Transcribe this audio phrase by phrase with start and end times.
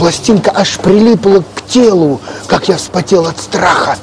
[0.00, 3.98] пластинка аж прилипла к телу, как я вспотел от страха.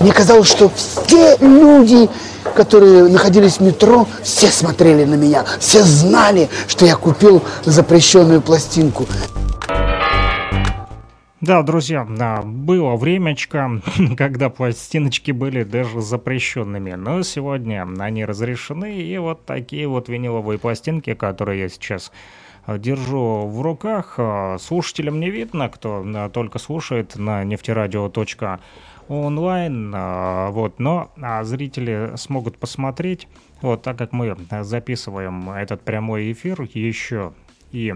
[0.00, 2.10] Мне казалось, что все люди,
[2.56, 9.06] которые находились в метро, все смотрели на меня, все знали, что я купил запрещенную пластинку.
[11.40, 12.04] Да, друзья,
[12.44, 13.80] было времечко,
[14.16, 21.14] когда пластиночки были даже запрещенными, но сегодня они разрешены, и вот такие вот виниловые пластинки,
[21.14, 22.10] которые я сейчас
[22.76, 24.16] держу в руках.
[24.18, 31.10] А, слушателям не видно, кто а, только слушает на нефтерадио.онлайн, а, вот, но
[31.42, 33.26] зрители смогут посмотреть,
[33.62, 37.32] вот, так как мы записываем этот прямой эфир еще
[37.72, 37.94] и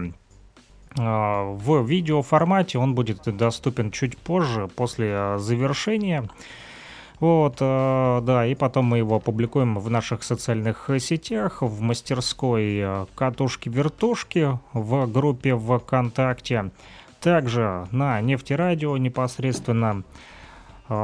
[0.95, 6.29] в видеоформате, он будет доступен чуть позже, после завершения
[7.23, 13.05] вот, э, да, и потом мы его опубликуем в наших социальных сетях, в мастерской э,
[13.15, 16.71] катушки-вертушки, в группе ВКонтакте,
[17.21, 20.03] также на нефтерадио непосредственно а,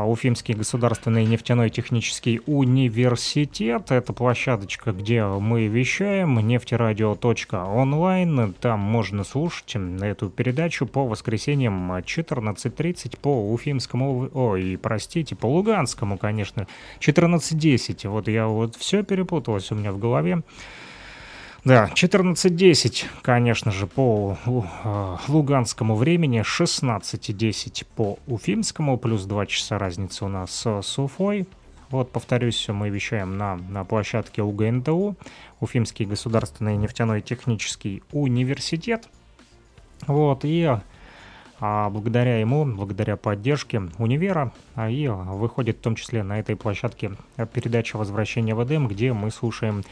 [0.05, 3.91] Уфимский государственный нефтяной технический университет.
[3.91, 8.53] Это площадочка, где мы вещаем, нефтерадио.онлайн.
[8.59, 16.67] Там можно слушать эту передачу по воскресеньям 14.30 по Уфимскому, ой, простите, по Луганскому, конечно,
[16.99, 18.07] 14.10.
[18.09, 20.41] Вот я вот все перепуталось у меня в голове.
[21.69, 30.25] Да, 14.10, конечно же, по э, луганскому времени, 16.10 по уфимскому, плюс 2 часа разницы
[30.25, 31.45] у нас с Уфой.
[31.91, 35.15] Вот, повторюсь, мы вещаем на, на площадке УГНТУ,
[35.59, 39.07] Уфимский государственный нефтяной технический университет.
[40.07, 40.75] Вот, и
[41.59, 47.11] а, благодаря ему, благодаря поддержке универа, а, и выходит в том числе на этой площадке
[47.53, 49.83] передача «Возвращение в Эдем», где мы слушаем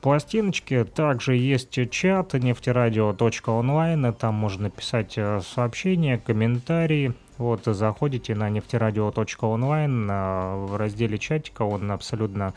[0.00, 0.84] пластиночки.
[0.84, 7.14] Также есть чат нефтерадио.онлайн, там можно писать э, сообщения, комментарии.
[7.38, 12.52] Вот, заходите на нефтерадио.онлайн в разделе чатика, он абсолютно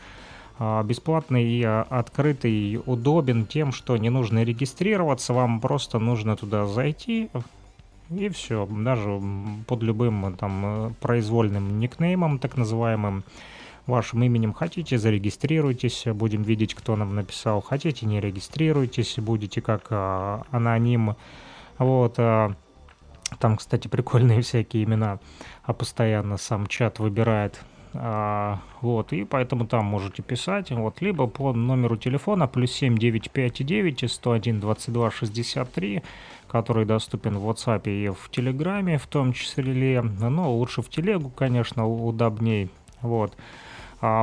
[0.58, 6.66] э, бесплатный и э, открытый, удобен тем, что не нужно регистрироваться, вам просто нужно туда
[6.66, 7.30] зайти,
[8.10, 9.20] и все, даже
[9.66, 13.24] под любым там произвольным никнеймом, так называемым,
[13.86, 14.52] вашим именем.
[14.52, 17.60] Хотите, зарегистрируйтесь, будем видеть, кто нам написал.
[17.60, 21.16] Хотите, не регистрируйтесь, будете как а, аноним.
[21.78, 22.54] Вот, а,
[23.38, 25.18] там, кстати, прикольные всякие имена,
[25.62, 27.60] а постоянно сам чат выбирает.
[27.96, 34.60] А, вот, и поэтому там можете писать, вот, либо по номеру телефона плюс 7959 101
[34.60, 36.02] 22 63,
[36.48, 41.86] который доступен в WhatsApp и в Телеграме в том числе, но лучше в Телегу, конечно,
[41.86, 42.68] удобней,
[43.00, 43.36] вот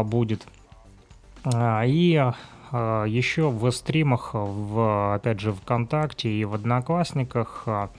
[0.04, 0.48] будет.
[1.44, 2.16] А, и
[2.72, 7.90] а, еще в стримах, в, опять же, ВКонтакте и в Одноклассниках а,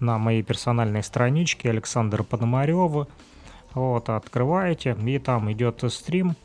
[0.00, 3.08] на моей персональной страничке Александр Пономарев.
[3.74, 6.36] Вот, открываете, и там идет стрим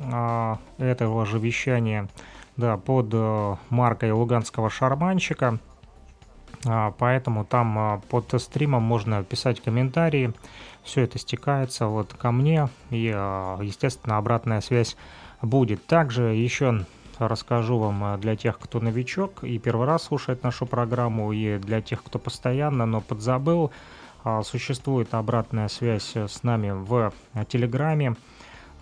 [0.00, 2.08] а, этого же вещания,
[2.56, 5.58] да, под а, маркой Луганского шарманщика.
[6.66, 10.32] А, поэтому там а, под стримом можно писать комментарии,
[10.88, 14.96] все это стекается вот ко мне, и, а, естественно, обратная связь
[15.42, 15.84] будет.
[15.86, 16.86] Также еще
[17.18, 21.82] расскажу вам а, для тех, кто новичок и первый раз слушает нашу программу, и для
[21.82, 23.70] тех, кто постоянно, но подзабыл,
[24.24, 27.12] А, существует обратная связь с нами в
[27.48, 28.16] Телеграме,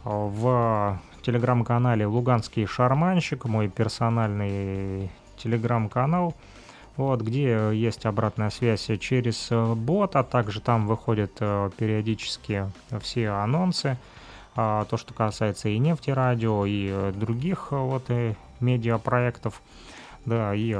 [0.04, 6.34] в телеграм-канале «Луганский шарманщик», мой персональный телеграм-канал,
[6.96, 12.70] вот, где есть обратная связь через бот, а также там выходят э, периодически
[13.00, 13.98] все анонсы,
[14.54, 18.10] а, то, что касается и нефти радио, и э, других э, вот
[18.60, 19.60] медиапроектов.
[20.24, 20.72] Да, и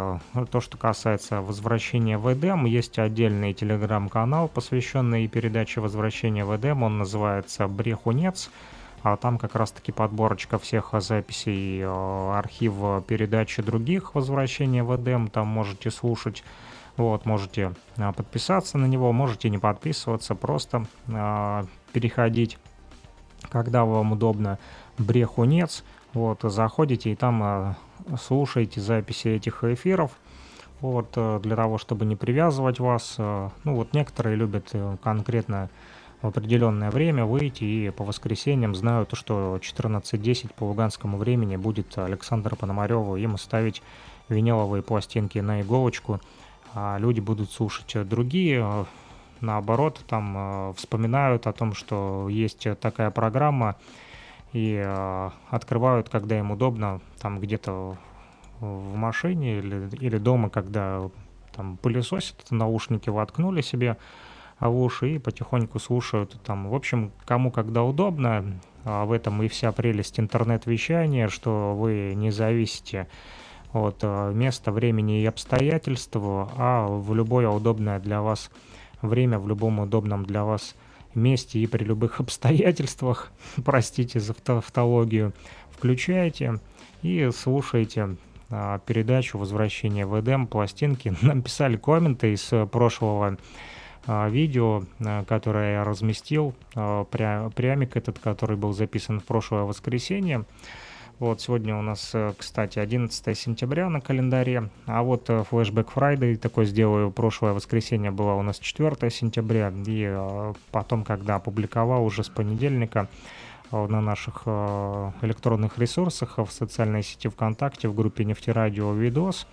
[0.51, 6.99] то, что касается возвращения в Эдем, есть отдельный телеграм-канал, посвященный передаче возвращения в Эдем, он
[6.99, 8.51] называется «Брехунец»,
[9.07, 12.75] а там как раз-таки подборочка всех записей, архив
[13.07, 16.43] передачи других возвращения в Эдем, там можете слушать,
[16.97, 22.59] вот, можете а, подписаться на него, можете не подписываться, просто э, переходить,
[23.49, 24.59] когда вам удобно,
[24.99, 27.75] брехунец, вот, заходите и там э,
[28.21, 30.11] слушаете записи этих эфиров,
[30.81, 33.15] вот, э, для того, чтобы не привязывать вас.
[33.19, 35.71] Э, ну, вот некоторые любят э, конкретно
[36.23, 41.97] в определенное время выйти и по воскресеньям знаю то, что 14.10 по луганскому времени будет
[41.99, 43.83] Александр Пономареву им ставить
[44.29, 46.21] виниловые пластинки на иголочку,
[46.75, 48.87] а люди будут слушать другие,
[49.41, 53.77] наоборот, там вспоминают о том, что есть такая программа,
[54.53, 57.99] и э, открывают, когда им удобно, там где-то
[58.61, 61.11] в машине или, или дома, когда
[61.55, 63.99] там пылесосят, наушники воткнули себе
[64.61, 66.69] в уши и потихоньку слушают там.
[66.69, 72.31] В общем, кому когда удобно, а в этом и вся прелесть интернет-вещания, что вы не
[72.31, 73.09] зависите
[73.73, 78.51] от э, места, времени и обстоятельств, а в любое удобное для вас
[79.03, 80.75] время, в любом удобном для вас
[81.15, 83.33] месте и при любых обстоятельствах,
[83.65, 85.33] простите за тавтологию,
[85.71, 86.61] включаете
[87.03, 88.17] и слушаете
[88.49, 91.15] а, передачу «Возвращение в Эдем», пластинки.
[91.23, 93.37] Нам писали комменты из прошлого а,
[94.29, 100.45] видео, а, которое я разместил, а, пря, прямик этот, который был записан в прошлое воскресенье.
[101.19, 106.37] Вот сегодня у нас, э, кстати, 11 сентября на календаре, а вот э, Flashback Friday
[106.37, 112.23] такой сделаю, прошлое воскресенье было у нас 4 сентября, и э, потом, когда опубликовал уже
[112.23, 113.09] с понедельника
[113.73, 119.49] на наших электронных ресурсах, в социальной сети ВКонтакте, в группе Нефтерадио видос,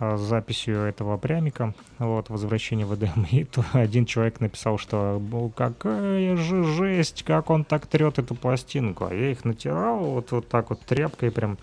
[0.00, 5.22] с записью этого прямика, вот, возвращение в Эдем, и то один человек написал, что
[5.56, 10.48] какая же жесть, как он так трет эту пластинку, а я их натирал вот, вот
[10.48, 11.58] так вот тряпкой прям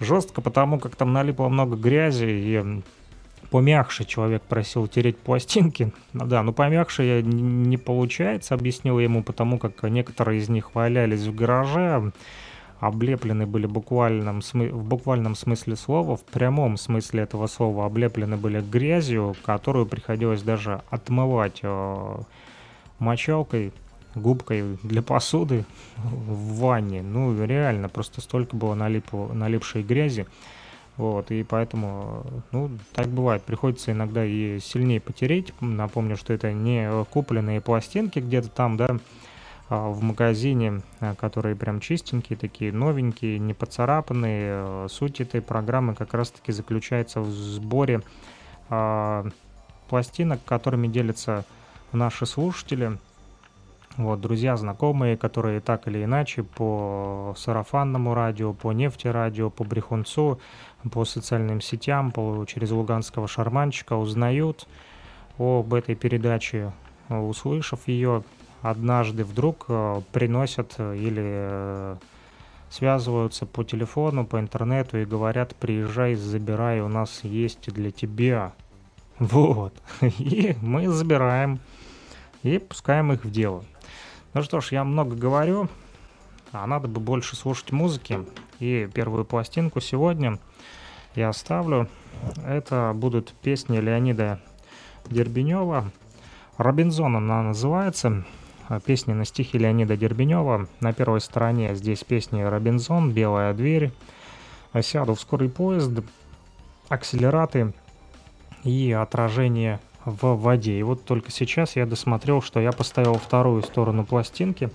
[0.00, 2.82] жестко, потому как там налипло много грязи, и
[3.50, 5.92] помягче человек просил тереть пластинки.
[6.12, 11.34] Ну да, ну помягче не получается, объяснил ему, потому как некоторые из них валялись в
[11.34, 12.12] гараже,
[12.80, 19.36] облеплены были буквальном, в буквальном смысле слова, в прямом смысле этого слова облеплены были грязью,
[19.44, 22.16] которую приходилось даже отмывать э,
[22.98, 23.72] мочалкой,
[24.14, 25.64] губкой для посуды
[25.98, 27.02] в ванне.
[27.02, 30.26] Ну, реально, просто столько было налип, налипшей грязи.
[30.96, 33.42] Вот, и поэтому, ну, так бывает.
[33.42, 35.52] Приходится иногда и сильнее потереть.
[35.60, 38.98] Напомню, что это не купленные пластинки где-то там, да,
[39.70, 44.50] в магазине, а, которые прям чистенькие, такие новенькие, не поцарапанные.
[44.50, 48.02] Э, суть этой программы как раз-таки заключается в сборе
[48.68, 49.26] а,
[49.88, 51.44] пластинок, которыми делятся
[51.92, 52.98] наши слушатели.
[53.96, 60.40] Вот, друзья, знакомые, которые так или иначе по сарафанному радио, по нефтерадио, по брехунцу,
[60.90, 64.66] по социальным сетям, по, через луганского шарманчика узнают
[65.38, 66.72] об этой передаче,
[67.08, 68.24] услышав ее,
[68.62, 71.96] однажды вдруг э, приносят э, или э,
[72.70, 78.52] связываются по телефону, по интернету и говорят, приезжай, забирай, у нас есть для тебя.
[79.18, 79.74] Вот.
[80.00, 81.60] И мы забираем
[82.42, 83.64] и пускаем их в дело.
[84.32, 85.68] Ну что ж, я много говорю,
[86.52, 88.24] а надо бы больше слушать музыки.
[88.60, 90.38] И первую пластинку сегодня
[91.14, 91.88] я оставлю.
[92.46, 94.40] Это будут песни Леонида
[95.10, 95.90] Дербенева.
[96.56, 98.24] Робинзон она называется.
[98.70, 100.68] А, песни на стихи Леонида Дербенева.
[100.78, 103.90] На первой стороне здесь песни «Робинзон», «Белая дверь»,
[104.80, 105.90] «Сяду в скорый поезд»,
[106.88, 107.72] «Акселераты»
[108.62, 110.78] и «Отражение в воде».
[110.78, 114.70] И вот только сейчас я досмотрел, что я поставил вторую сторону пластинки,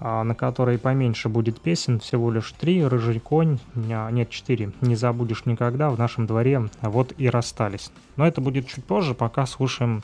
[0.00, 4.96] а, на которой поменьше будет песен, всего лишь три, «Рыжий конь», а, нет, четыре, «Не
[4.96, 7.92] забудешь никогда», «В нашем дворе», вот и расстались.
[8.16, 10.02] Но это будет чуть позже, пока слушаем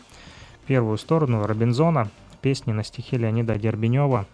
[0.66, 4.26] первую сторону Робинзона, песни на стихи Леонида Дербенева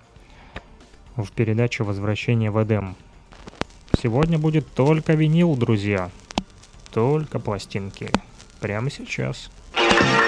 [1.16, 2.96] в передаче «Возвращение в Эдем».
[4.00, 6.10] Сегодня будет только винил, друзья.
[6.92, 8.10] Только пластинки.
[8.60, 9.50] Прямо сейчас.
[9.74, 10.25] Thank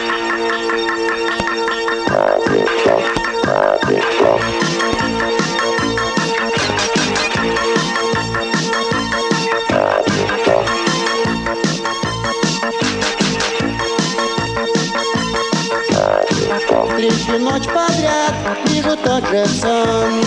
[17.58, 18.34] ночь подряд
[18.66, 20.22] вижу тот же сон.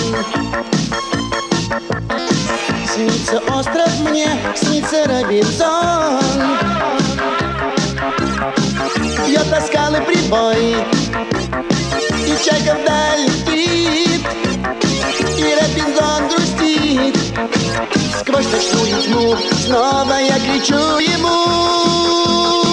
[2.94, 6.20] Снится остров мне, снится Робинзон.
[9.28, 10.76] Бьет о скалы прибой
[12.26, 14.22] И чайка вдаль летит
[15.38, 17.18] И Робинзон грустит.
[18.20, 22.71] Сквозь ночную тьму Снова я кричу ему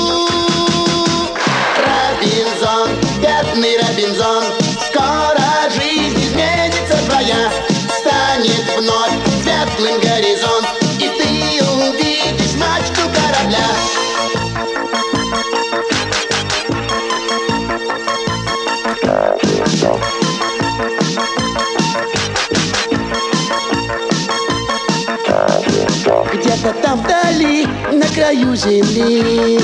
[26.58, 29.60] Где-то там вдали, на краю земли.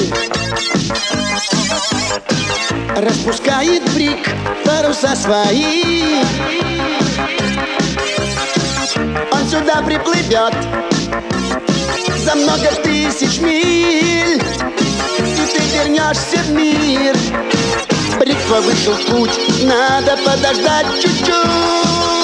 [2.96, 4.28] Распускает брик
[4.64, 6.22] паруса свои.
[9.32, 10.54] Он сюда приплывет
[12.24, 14.36] За много тысяч миль.
[14.36, 17.16] И ты вернешься в мир.
[18.20, 22.23] Брик твой вышел в путь Надо подождать чуть-чуть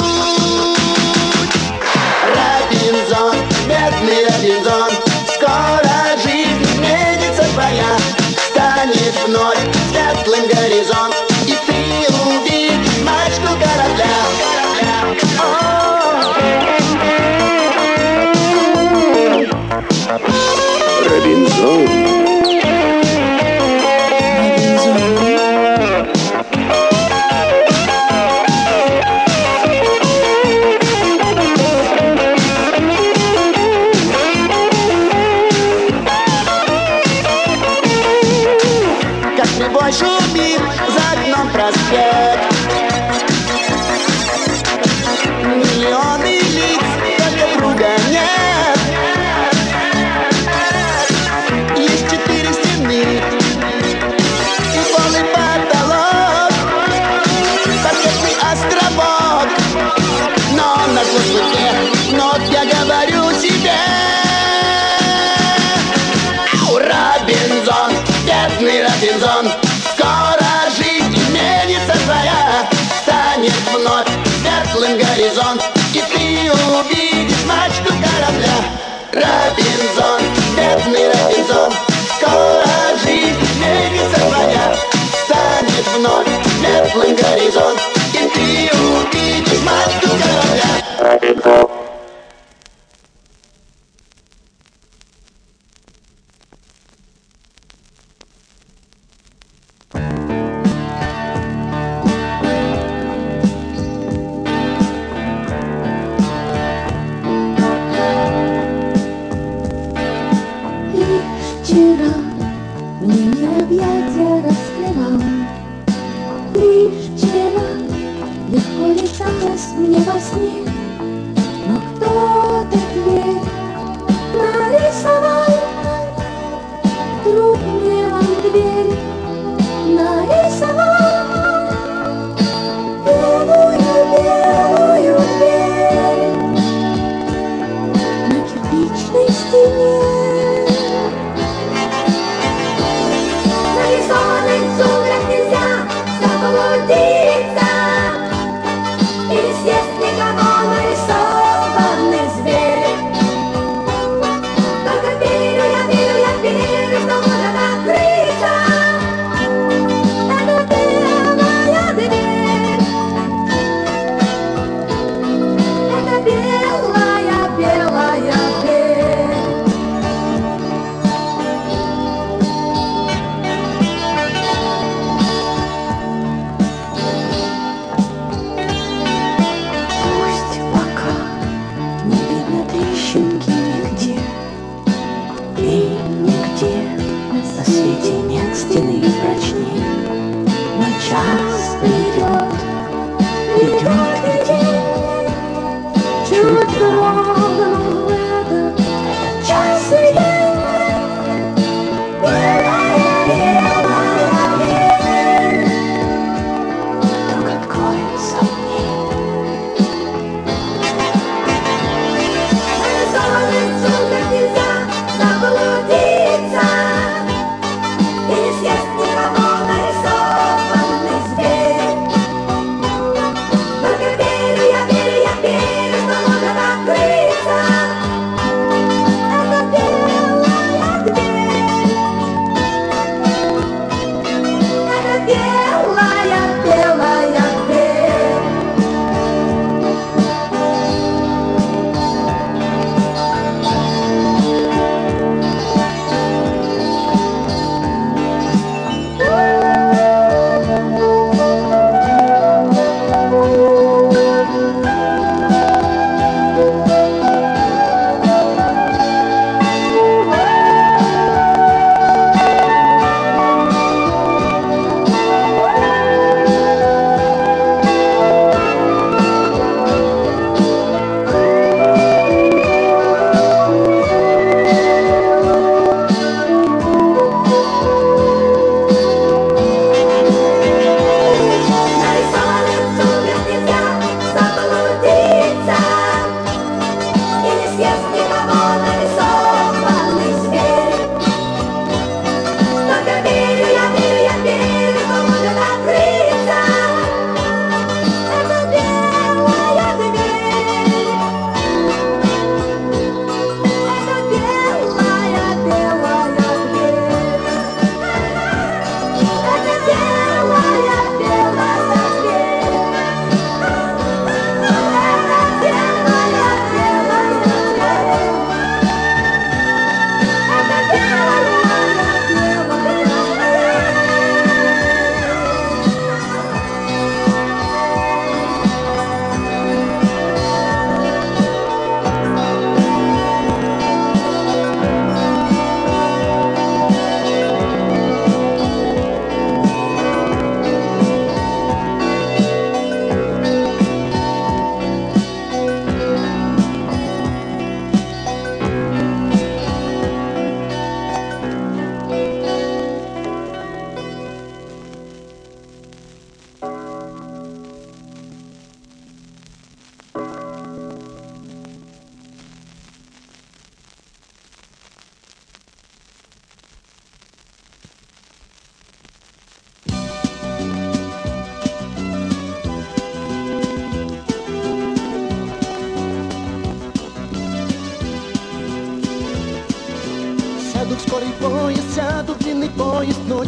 [2.90, 3.36] Робинзон,
[3.68, 4.90] бедный Робинзон
[5.36, 7.96] Скоро жизнь изменится твоя.
[8.50, 9.58] Станет вновь
[9.90, 11.14] светлым горизонт.
[11.46, 11.78] И ты
[12.24, 14.16] увидишь мачту корабля.
[21.08, 22.09] Робинзон.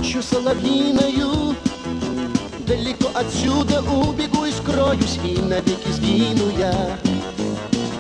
[0.03, 1.55] Ночью соловьиною
[2.67, 6.99] Далеко отсюда убегу и скроюсь И навеки сгину я.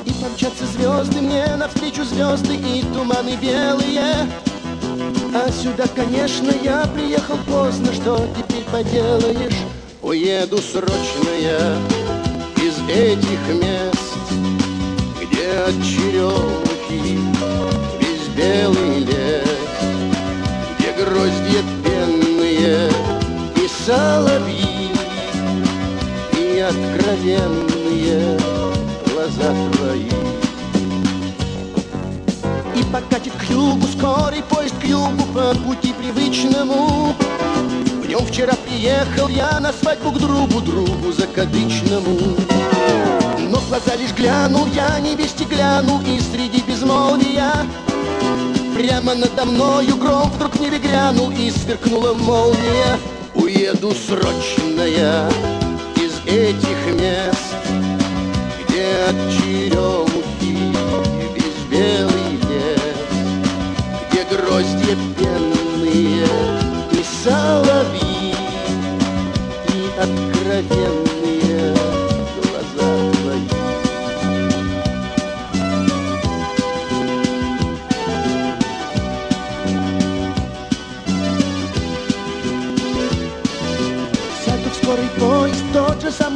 [0.05, 4.29] И помчатся звезды мне Навстречу звезды и туманы белые.
[5.33, 9.57] А сюда, конечно, я приехал поздно Что теперь поделаешь?
[10.03, 11.77] Уеду срочно я
[12.57, 14.12] из этих мест
[15.23, 17.21] Где от черемухи
[18.01, 19.49] весь белый лес
[20.79, 21.82] Где гроздья
[23.87, 24.92] соловьи
[26.38, 28.38] И откровенные
[29.12, 30.09] глаза твои.
[32.77, 37.14] И покатит к югу скорый поезд к югу По пути привычному.
[38.03, 42.37] В нем вчера приехал я на свадьбу к другу, другу закадычному.
[43.51, 47.53] Но в глаза лишь глянул я, невесте глянул И среди безмолвия
[48.75, 52.99] Прямо надо мною гром вдруг небе грянул И сверкнула молния
[53.35, 55.29] Уеду срочно я
[55.97, 57.55] из этих мест
[58.61, 60.73] Где от черемухи
[61.35, 62.99] весь белый лес
[64.11, 66.27] Где гроздья пенные
[66.92, 68.02] и соловьи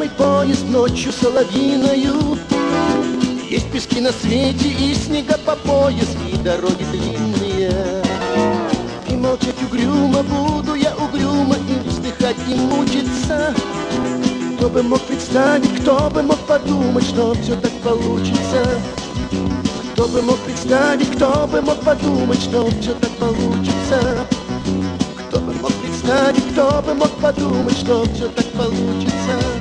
[0.06, 2.38] самый поезд ночью соловьиною.
[3.48, 7.72] Есть пески на свете и снега по пояс, и дороги длинные.
[9.08, 13.54] И молчать угрюмо буду я угрюмо, и вздыхать и мучиться.
[14.56, 18.64] Кто бы мог представить, кто бы мог подумать, что все так получится.
[19.92, 24.26] Кто бы мог представить, кто бы мог подумать, что все так получится.
[25.28, 29.55] Кто бы мог представить, кто бы мог подумать, что все так получится.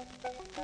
[0.00, 0.62] なるほど。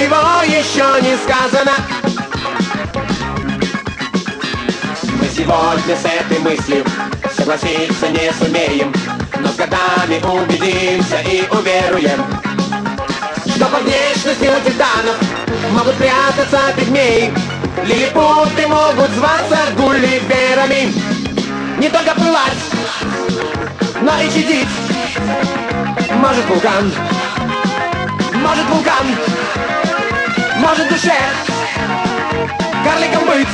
[0.00, 1.72] Ничего еще не сказано.
[5.20, 6.84] Мы сегодня с этой мыслью
[7.36, 8.94] Согласиться не сумеем
[9.38, 12.24] Но с годами убедимся и уверуем
[13.54, 15.16] что под внешностью титанов
[15.72, 17.32] Могут прятаться пигмеи
[17.84, 20.94] Лилипуты могут зваться гулливерами.
[21.78, 22.58] Не только пылать,
[24.00, 24.68] но и чадить
[26.12, 26.92] Может вулкан,
[28.34, 29.06] может вулкан
[30.60, 31.14] Может душе
[32.84, 33.48] карликом быть?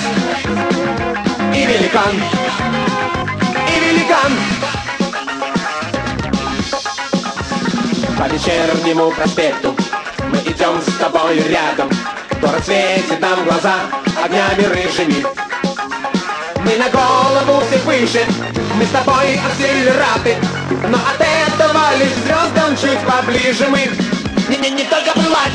[1.54, 2.20] И великан,
[3.68, 4.32] и великан.
[8.18, 9.76] По вечернему проспекту
[10.32, 11.88] Мы идем с тобой рядом.
[12.40, 13.74] Город светит нам глаза
[14.24, 15.24] Огнями рыжими?
[16.64, 18.26] Мы на голову всех выше
[18.74, 20.36] Мы с тобой акселераты.
[20.88, 23.90] Но от этого лишь звездам чуть поближе мы.
[24.48, 25.52] Не, не, не только пылать,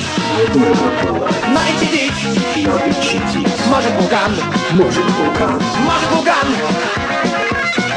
[1.48, 4.32] но и чадить Может вулкан,
[4.72, 6.48] может вулкан Может вулкан,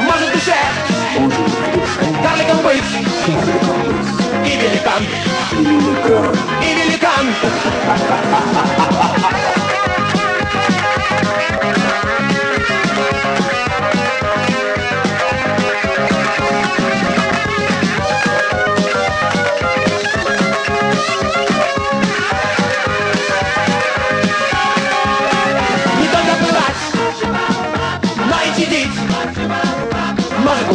[0.01, 0.59] может в душе
[2.23, 2.83] Карликом быть
[4.45, 5.03] и великан,
[6.61, 7.25] и великан.
[9.55, 9.64] Не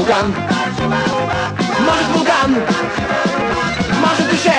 [0.00, 0.34] вулкан,
[1.80, 2.56] может вулкан,
[4.00, 4.54] может душе.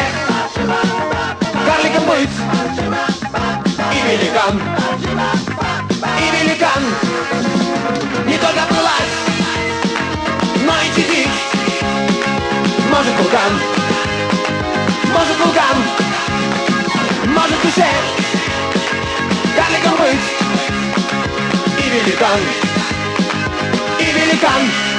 [1.65, 2.30] Карликом быть.
[3.91, 4.62] И великан,
[6.19, 6.84] и великан.
[8.27, 9.13] Не только пылать,
[10.63, 11.27] но и чадить.
[12.91, 13.54] Может вулкан,
[15.12, 15.77] может вулкан,
[17.25, 17.89] может душе.
[19.56, 20.25] Карликом быть.
[21.80, 22.39] И великан,
[23.99, 24.90] и великан.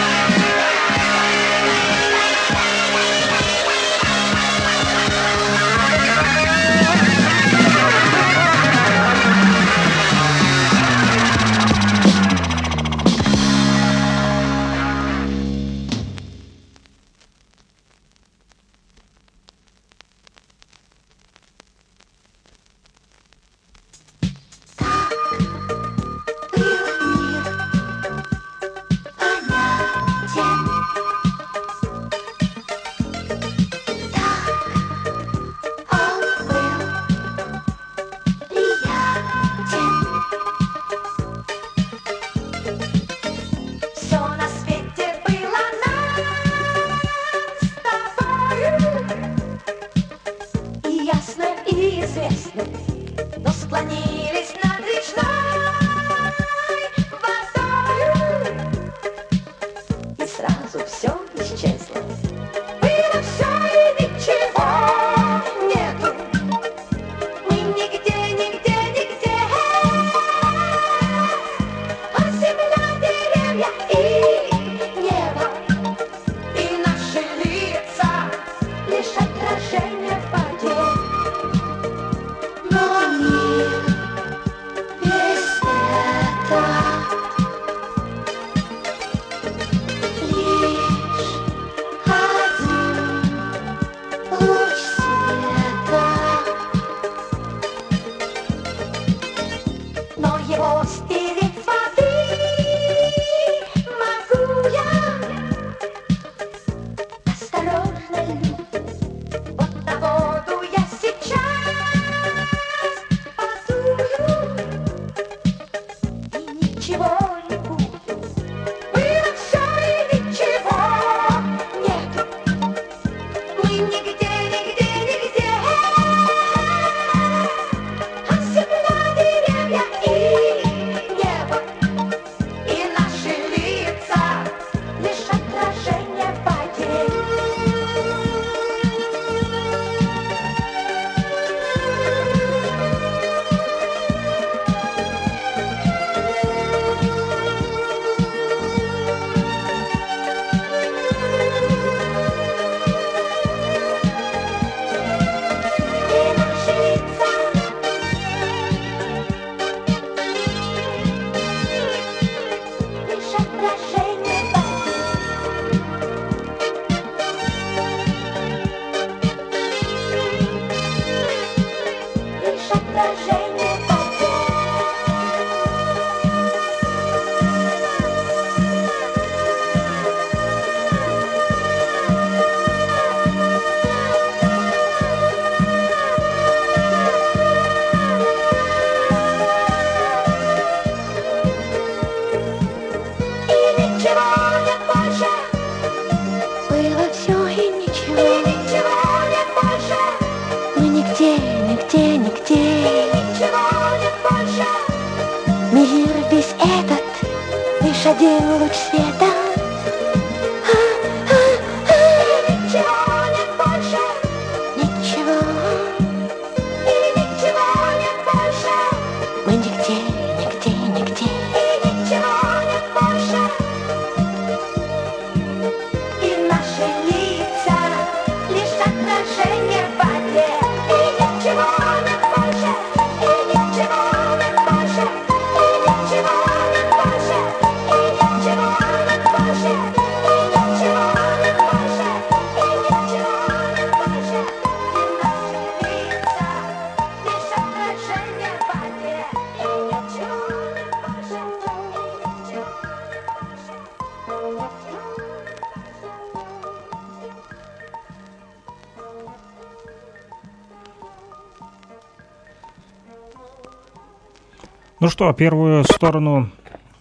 [265.13, 266.49] Что, первую сторону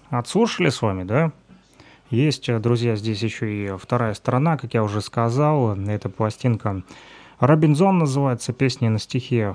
[0.10, 1.32] отслушали с вами, да?
[2.10, 5.78] Есть, э, друзья, здесь еще и вторая сторона, как я уже сказал.
[5.78, 6.84] Это пластинка
[7.39, 9.54] «Робинзон» называется, песня на стихи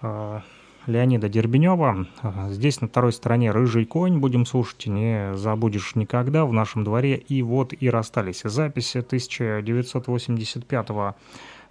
[0.00, 0.40] э,
[0.86, 2.06] Леонида Дербенева.
[2.48, 7.18] Здесь на второй стороне «Рыжий конь» будем слушать, не забудешь никогда в нашем дворе.
[7.18, 8.40] И вот и расстались.
[8.44, 11.16] Записи 1985 года.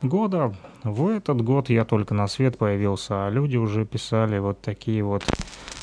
[0.02, 5.24] В этот год я только на свет появился, а люди уже писали вот такие вот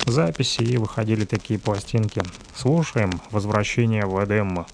[0.06, 2.22] записи и выходили такие пластинки.
[2.54, 4.66] Слушаем «Возвращение в Эдем».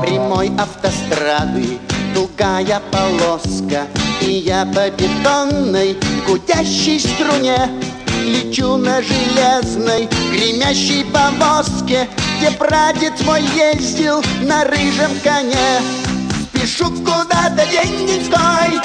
[0.00, 1.78] прямой автострады
[2.14, 3.86] Тугая полоска
[4.22, 5.96] И я по бетонной
[6.26, 7.68] гудящей струне
[8.20, 15.80] Лечу на железной гремящей повозке Где прадед мой ездил на рыжем коне.
[16.52, 18.78] Спешу куда-то день-деньской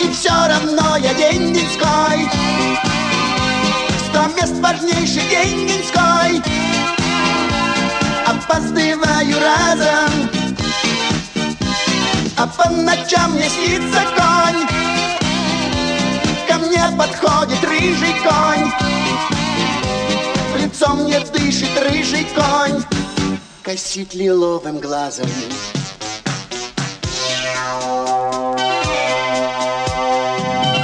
[0.00, 2.28] И все равно я день-деньской
[4.08, 6.42] Сто мест важнейший день-деньской
[8.26, 10.30] опаздываю разом
[12.36, 14.85] А по ночам мне снится конь
[16.58, 18.70] Мне подходит рыжий конь
[20.66, 22.82] лицом мне дышит рыжий конь,
[23.62, 25.26] косит лиловым глазом.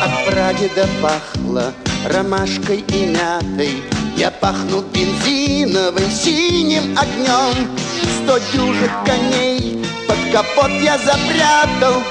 [0.00, 1.72] От прадеда пахло
[2.06, 3.82] ромашкой и мятой,
[4.16, 7.76] я пахну бензиновым синим огнем.
[8.22, 12.02] Сто дюжих коней под капот я запрятал,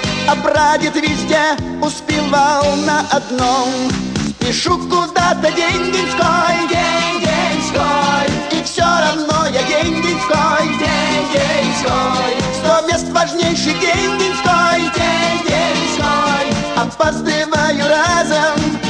[0.44, 3.70] прадед везде успевал на одном.
[4.30, 12.34] Спешу куда-то день-деньской, день-деньской, и все равно я день-деньской, день-деньской.
[12.60, 18.82] Сто мест важнейший день-деньской, день-деньской, опаздываю разом.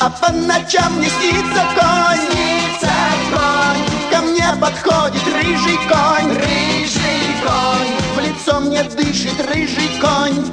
[0.00, 2.92] А по ночам мне снится конь Снится
[3.32, 8.03] конь Ко мне подходит рыжий конь Рыжий конь
[8.44, 10.44] лицо мне дышит рыжий конь.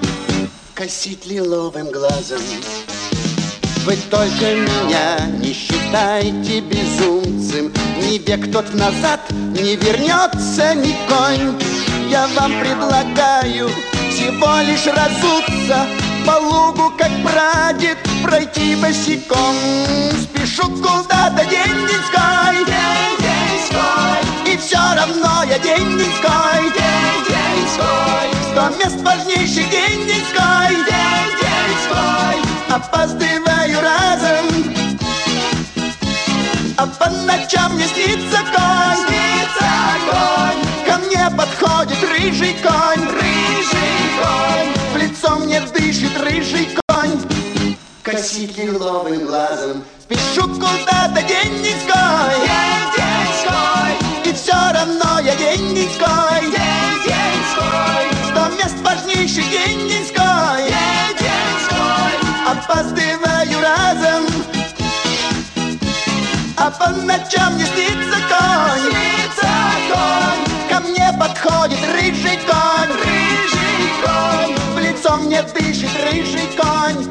[0.73, 2.41] Косит лиловым глазом.
[3.85, 7.71] Вы только меня не считайте безумцем.
[7.97, 11.59] Ни век тот назад не вернется ни конь.
[12.09, 13.69] Я вам предлагаю
[14.09, 15.85] всего лишь разуться
[16.25, 19.55] по лугу, как прадед, пройти босиком.
[20.21, 26.80] Спешу куда-то день-деньской, день-деньской, и все равно я день-деньской,
[27.71, 28.29] день-деньской.
[28.51, 32.37] Сто мест важнейших день-деньской, день-деньской,
[32.69, 34.45] опаздываю разом.
[36.77, 39.71] А по ночам мне снится конь, снится
[40.09, 40.61] конь.
[40.85, 44.71] Ко мне подходит рыжий конь, рыжий конь.
[44.93, 47.19] В лицо мне дышит рыжий конь,
[48.03, 49.83] косит лиловым глазом.
[50.03, 52.10] Спешу куда-то день-деньской, день-деньской.
[66.71, 68.91] А по ночам мне снится конь.
[68.91, 69.49] Снится
[69.89, 70.69] конь.
[70.69, 72.95] Ко мне подходит рыжий конь.
[73.03, 74.55] Рыжий конь.
[74.73, 77.09] В лицо мне дышит рыжий конь.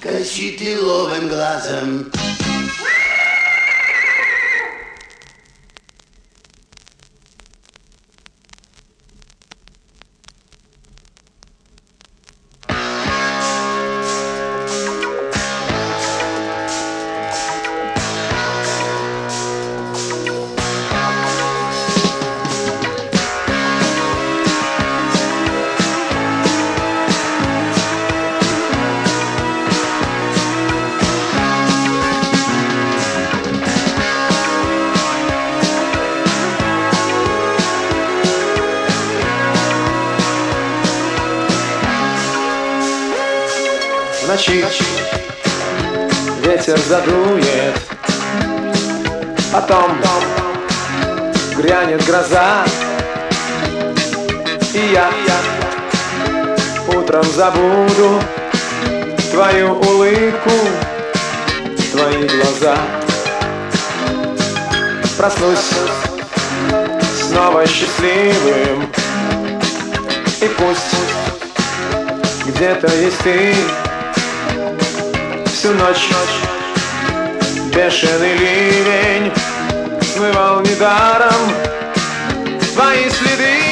[0.00, 2.10] Косит лиловым глазом
[46.68, 47.74] ветер задует,
[49.50, 49.96] потом
[51.56, 52.64] грянет гроза,
[54.74, 55.10] и я
[56.94, 58.20] утром забуду
[59.30, 60.50] твою улыбку,
[61.92, 62.76] твои глаза.
[65.16, 65.70] Проснусь
[67.28, 68.92] снова счастливым,
[70.42, 70.96] и пусть
[72.46, 73.54] где-то есть ты
[75.58, 76.08] Всю ночь
[77.78, 79.32] бешеный ливень
[80.02, 81.42] Смывал недаром
[82.74, 83.67] твои следы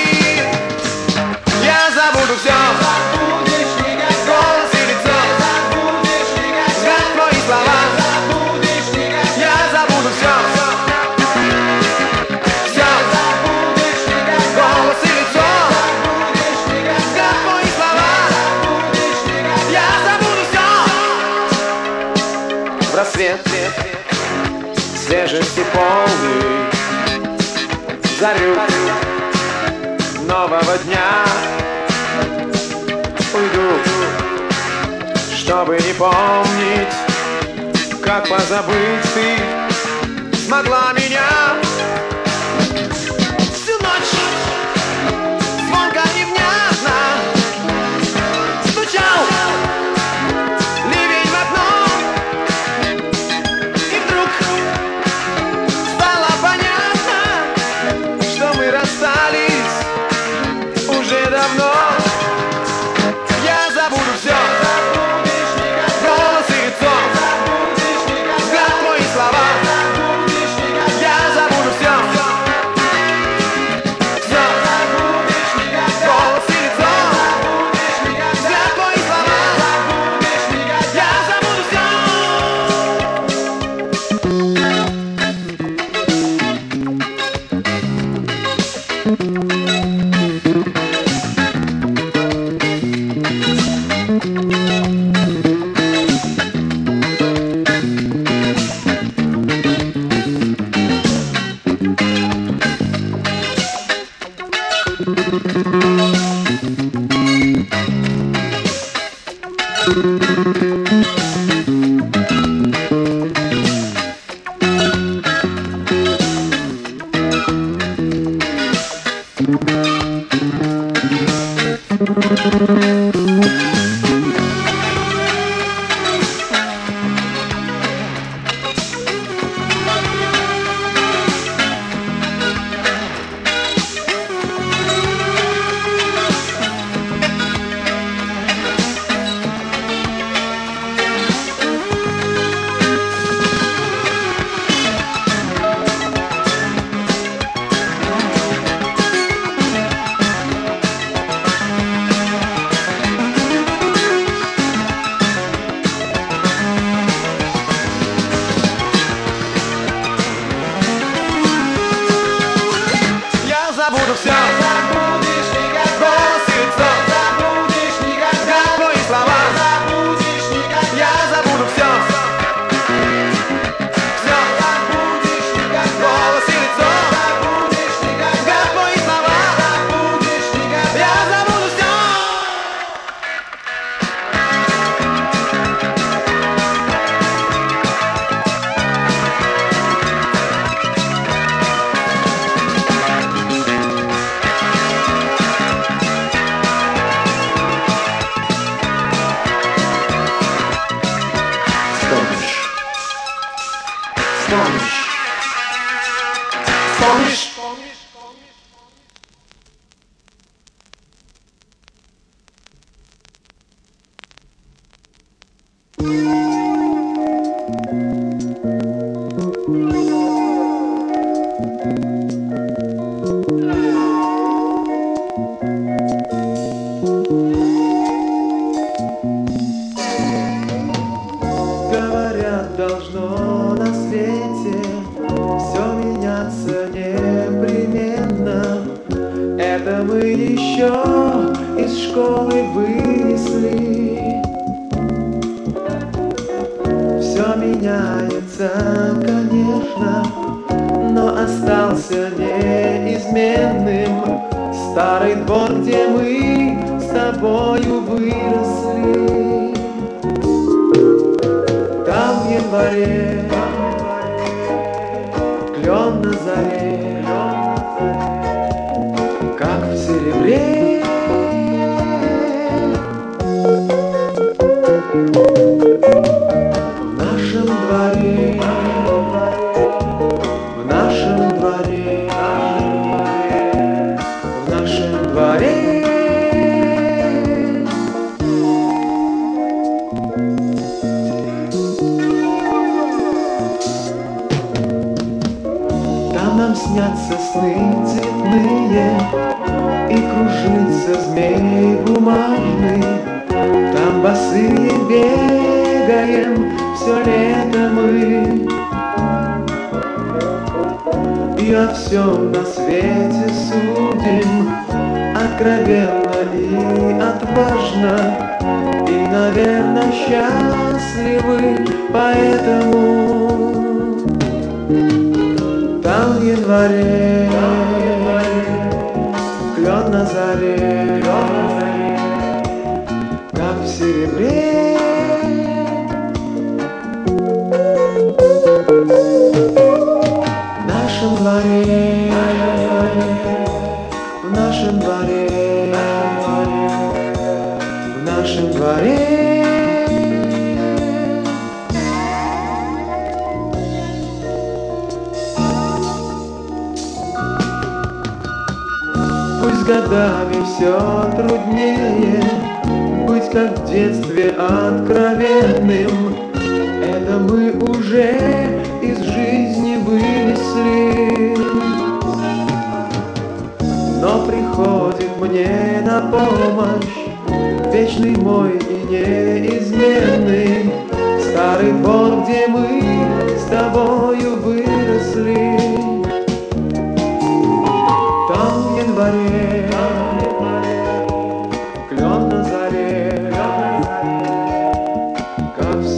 [25.76, 26.70] полный
[28.18, 28.54] Зарю
[30.26, 31.24] Нового дня.
[33.34, 33.68] Уйду
[35.36, 36.94] Чтобы не помнить
[38.02, 40.36] Как позабыть ты.
[40.46, 41.65] Смогла меня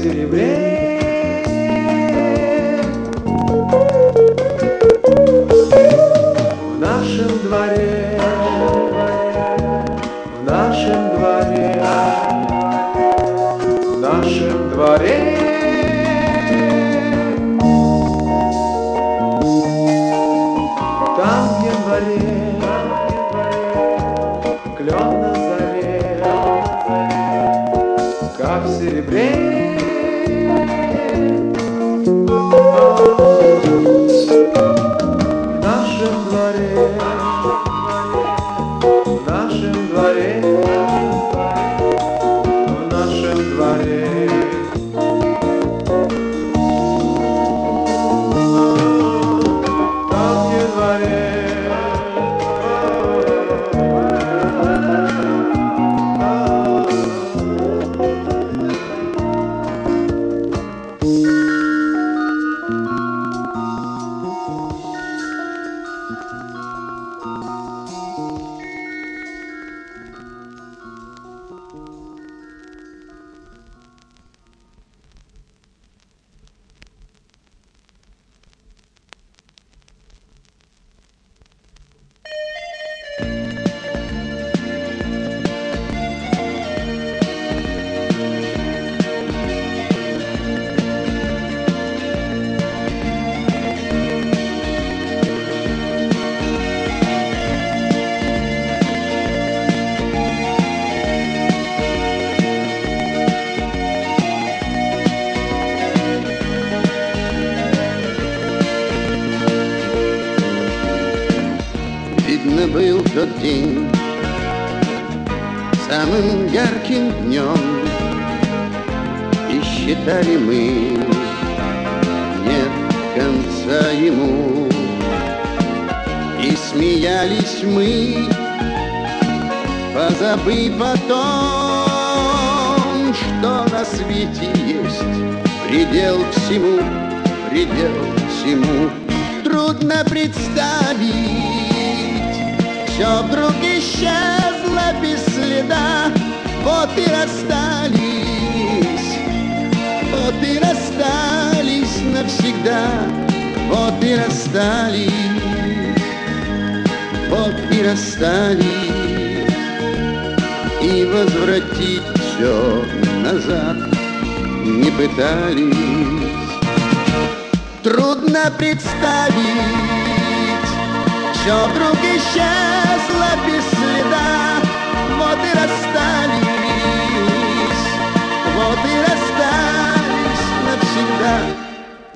[0.09, 0.68] Как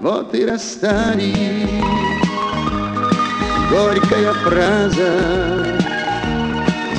[0.03, 1.68] вот и расстались.
[3.70, 5.78] Горькая фраза,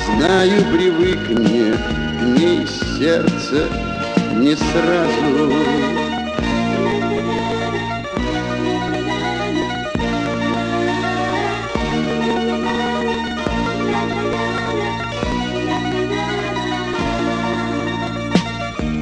[0.06, 1.78] знаю, привыкнет
[2.18, 2.66] к ней
[2.97, 3.68] сердце
[4.38, 5.54] не сразу.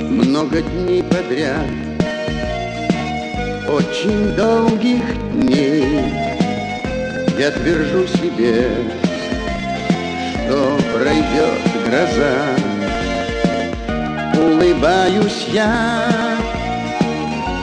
[0.10, 1.91] много дней подряд,
[3.72, 5.04] очень долгих
[5.34, 6.04] дней.
[7.38, 8.70] Я твержу себе,
[10.34, 12.36] что пройдет гроза.
[14.38, 16.38] Улыбаюсь я,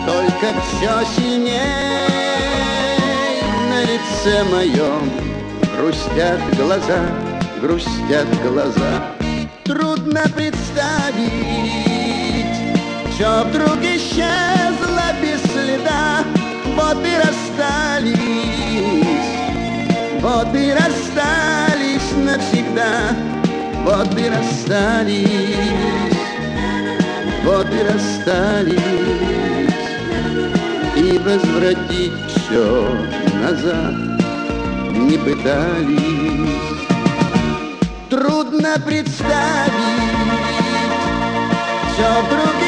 [0.06, 1.98] только все сильней
[3.68, 5.10] на лице моем
[5.76, 7.00] грустят глаза,
[7.60, 9.14] грустят глаза.
[9.64, 11.28] Трудно представить,
[13.10, 14.57] все вдруг исчезло
[15.68, 16.24] следа,
[16.76, 18.16] вот и расстались,
[20.20, 23.14] вот и расстались навсегда,
[23.84, 25.26] вот и расстались,
[27.44, 28.80] вот и расстались,
[30.96, 32.88] и возвратить все
[33.42, 33.94] назад
[34.92, 36.48] не пытались.
[38.08, 40.08] Трудно представить,
[41.92, 42.67] все вдруг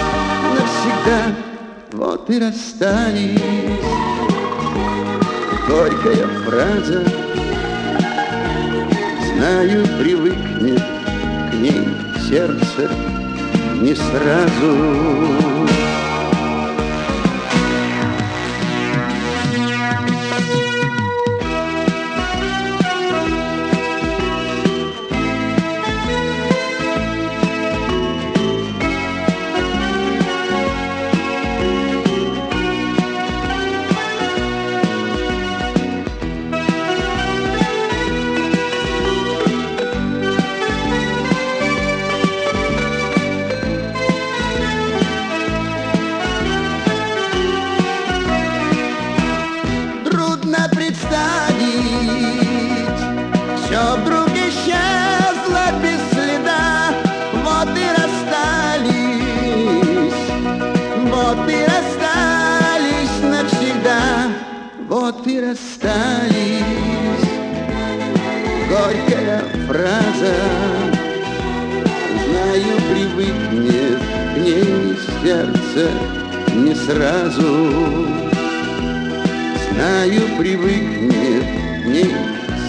[0.54, 1.20] навсегда,
[1.92, 3.40] вот и расстались.
[5.68, 7.04] Горькая фраза,
[9.34, 10.82] знаю, привыкнет
[11.50, 11.88] к ней
[12.28, 12.90] сердце
[13.80, 15.55] не сразу.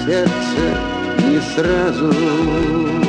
[0.07, 0.77] Сердце
[1.27, 3.06] не сразу.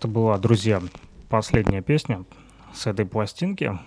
[0.00, 0.80] Это была, друзья,
[1.28, 2.24] последняя песня
[2.72, 3.78] с этой пластинки.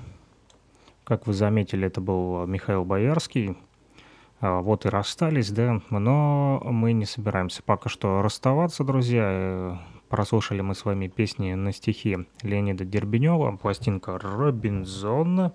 [1.06, 3.58] Как вы заметили, это был Михаил Боярский.
[4.40, 9.24] А, вот и расстались, да, но мы не собираемся пока что расставаться, друзья.
[9.26, 9.76] Э,
[10.08, 15.52] прослушали мы с вами песни на стихи Леонида Дербенева, пластинка «Робинзон».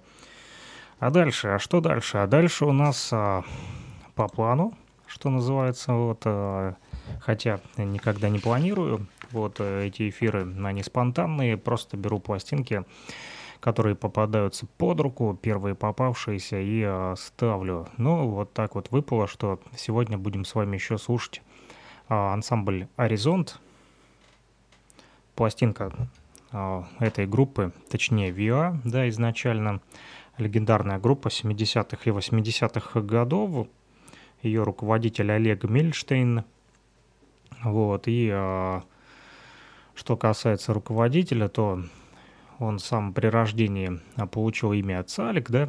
[0.99, 2.19] А дальше, а что дальше?
[2.19, 3.45] А дальше у нас а,
[4.17, 4.75] по плану,
[5.07, 6.75] что называется, вот, а,
[7.21, 12.85] хотя никогда не планирую, вот э, эти эфиры, они спонтанные, просто беру пластинки,
[13.61, 17.89] которые попадаются под руку, первые попавшиеся, и э, ставлю.
[17.97, 21.43] Ну, вот так вот выпало, что сегодня будем с вами еще слушать
[22.09, 23.61] э, ансамбль «Горизонт».
[25.35, 25.93] Пластинка
[26.99, 29.81] этой группы, точнее ВИА, да, изначально
[30.39, 33.69] легендарная группа 70-х и 80-х годов.
[34.43, 36.45] Ее руководитель Олег Мильштейн.
[37.63, 38.81] Вот, и э,
[39.99, 41.83] что касается руководителя, то
[42.61, 45.69] он сам при рождении а, получил имя отца Олег, да,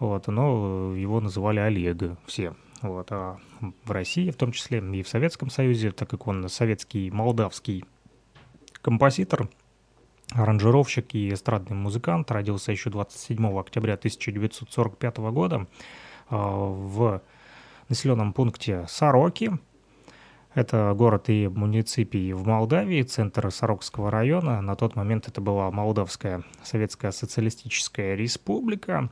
[0.00, 2.56] вот, но его называли Олег все.
[2.82, 3.38] Вот, а
[3.84, 7.84] в России, в том числе и в Советском Союзе, так как он советский молдавский
[8.82, 9.48] композитор,
[10.32, 15.68] аранжировщик и эстрадный музыкант, родился еще 27 октября 1945 года
[16.28, 17.22] а, в
[17.88, 19.52] населенном пункте Сороки,
[20.54, 24.60] это город и муниципий в Молдавии, центр Сорокского района.
[24.60, 29.10] На тот момент это была Молдавская Советская Социалистическая Республика.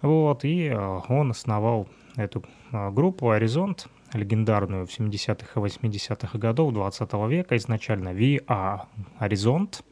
[0.00, 6.72] Вот, и э, он основал эту э, группу «Горизонт», легендарную в 70-х и 80-х годов
[6.72, 8.86] 20 века, изначально «ВИА
[9.18, 9.82] Горизонт».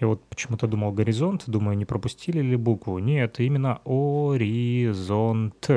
[0.00, 2.98] Я вот почему-то думал «Горизонт», думаю, не пропустили ли букву.
[2.98, 5.70] Нет, именно «Оризонт».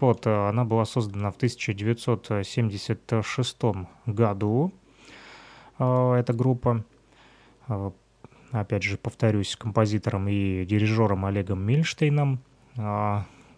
[0.00, 4.72] Вот, э, она была создана в 1976 году,
[5.78, 6.84] э, эта группа.
[7.68, 7.90] Э,
[8.52, 12.38] опять же, повторюсь, композитором и дирижером Олегом Мильштейном,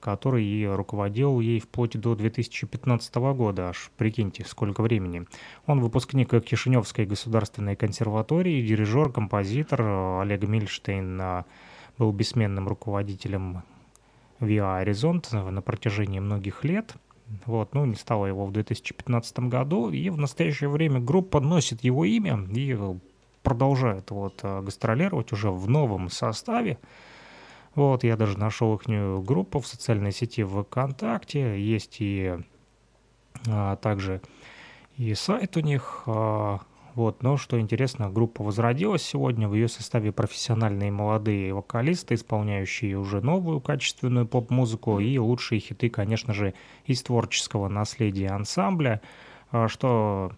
[0.00, 5.26] который руководил ей вплоть до 2015 года, аж прикиньте, сколько времени.
[5.66, 9.82] Он выпускник Кишиневской государственной консерватории, дирижер, композитор.
[10.22, 11.44] Олег Мильштейн
[11.98, 13.62] был бессменным руководителем
[14.40, 16.94] Via Horizont на протяжении многих лет.
[17.46, 22.04] Вот, ну, не стало его в 2015 году, и в настоящее время группа носит его
[22.04, 22.76] имя и
[23.42, 26.78] продолжает вот э, гастролировать уже в новом составе.
[27.74, 28.82] Вот, я даже нашел их
[29.24, 32.36] группу в социальной сети ВКонтакте, есть и
[33.48, 34.20] а, также
[34.96, 36.60] и сайт у них, а,
[36.94, 43.20] вот, но что интересно, группа возродилась сегодня, в ее составе профессиональные молодые вокалисты, исполняющие уже
[43.20, 46.54] новую качественную поп-музыку и лучшие хиты, конечно же,
[46.86, 49.00] из творческого наследия ансамбля.
[49.52, 50.32] А что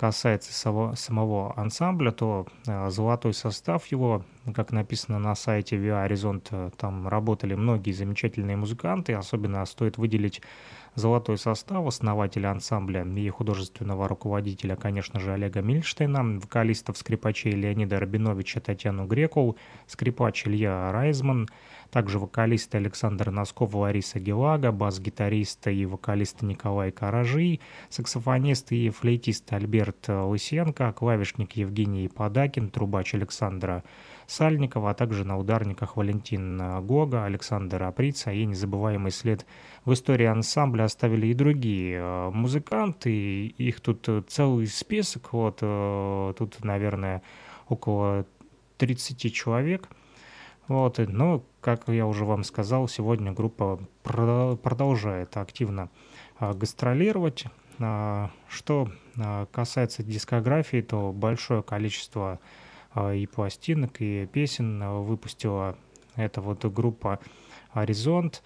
[0.00, 4.24] касается самого, самого ансамбля, то а, золотой состав его,
[4.54, 10.40] как написано на сайте Via Horizon, там работали многие замечательные музыканты, особенно стоит выделить
[10.96, 18.60] Золотой состав основателя ансамбля и художественного руководителя, конечно же, Олега Мильштейна, вокалистов, скрипачей Леонида Рабиновича,
[18.60, 21.48] Татьяну Грекову, скрипач Илья Райзман,
[21.90, 30.08] также вокалисты Александр Носков, Лариса Гелага, бас-гитарист и вокалист Николай Каражи, саксофонист и флейтист Альберт
[30.08, 33.84] Лысенко, клавишник Евгений Подакин, трубач Александра
[34.30, 39.44] Сальникова, а также на ударниках Валентин Гога, Александр Априца и незабываемый след
[39.84, 46.34] в истории ансамбля оставили и другие э, музыканты, их тут э, целый список, вот э,
[46.38, 47.22] тут, наверное,
[47.68, 48.24] около
[48.78, 49.88] 30 человек.
[50.68, 55.88] Вот, но, как я уже вам сказал, сегодня группа продолжает активно
[56.38, 57.46] гастролировать.
[58.48, 58.88] Что
[59.50, 62.38] касается дискографии, то большое количество
[62.96, 65.76] и пластинок, и песен выпустила
[66.16, 67.20] эта вот группа
[67.74, 68.42] «Горизонт».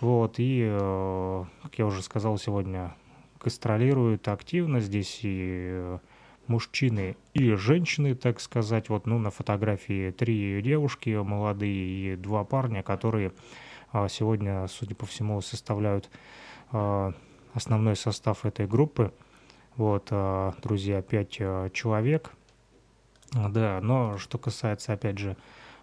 [0.00, 2.94] Вот, и, э, как я уже сказал, сегодня
[3.42, 5.98] гастролируют активно здесь и э,
[6.46, 8.88] мужчины и женщины, так сказать.
[8.88, 13.32] Вот, ну, на фотографии три девушки молодые и два парня, которые
[13.92, 16.10] а, сегодня, судя по всему, составляют
[16.70, 17.12] а,
[17.54, 19.12] основной состав этой группы.
[19.76, 21.32] Вот, а, друзья, пять
[21.72, 22.32] человек.
[23.32, 25.36] Да, но что касается, опять же,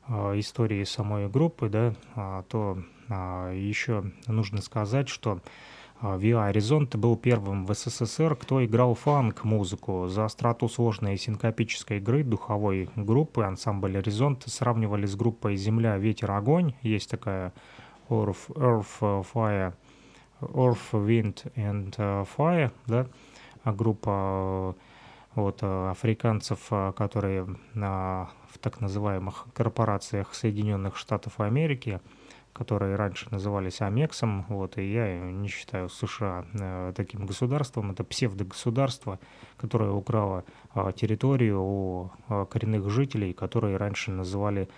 [0.08, 1.93] истории самой группы, да,
[2.50, 2.78] то
[3.10, 5.41] а, Еще нужно сказать, что
[6.02, 10.08] Виа Horizonte был первым в СССР, кто играл фанк-музыку.
[10.08, 16.74] За остроту сложной синкопической игры духовой группы ансамбль Horizonte сравнивали с группой «Земля, ветер, огонь».
[16.82, 17.54] Есть такая
[18.10, 19.74] Earth, Earth, Fire,
[20.41, 23.08] Earth, Wind and Fire, да,
[23.64, 24.76] группа
[25.36, 31.99] вот, африканцев, которые в так называемых корпорациях Соединенных Штатов Америки–
[32.55, 39.19] которые раньше назывались Амексом, вот, и я не считаю США э, таким государством, это псевдогосударство,
[39.57, 44.69] которое украло э, территорию у э, коренных жителей, которые раньше называли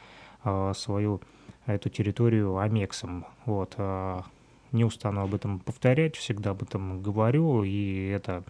[0.44, 1.22] э, свою
[1.68, 4.22] эту территорию Амексом, вот, э,
[4.72, 8.44] не устану об этом повторять, всегда об этом говорю, и это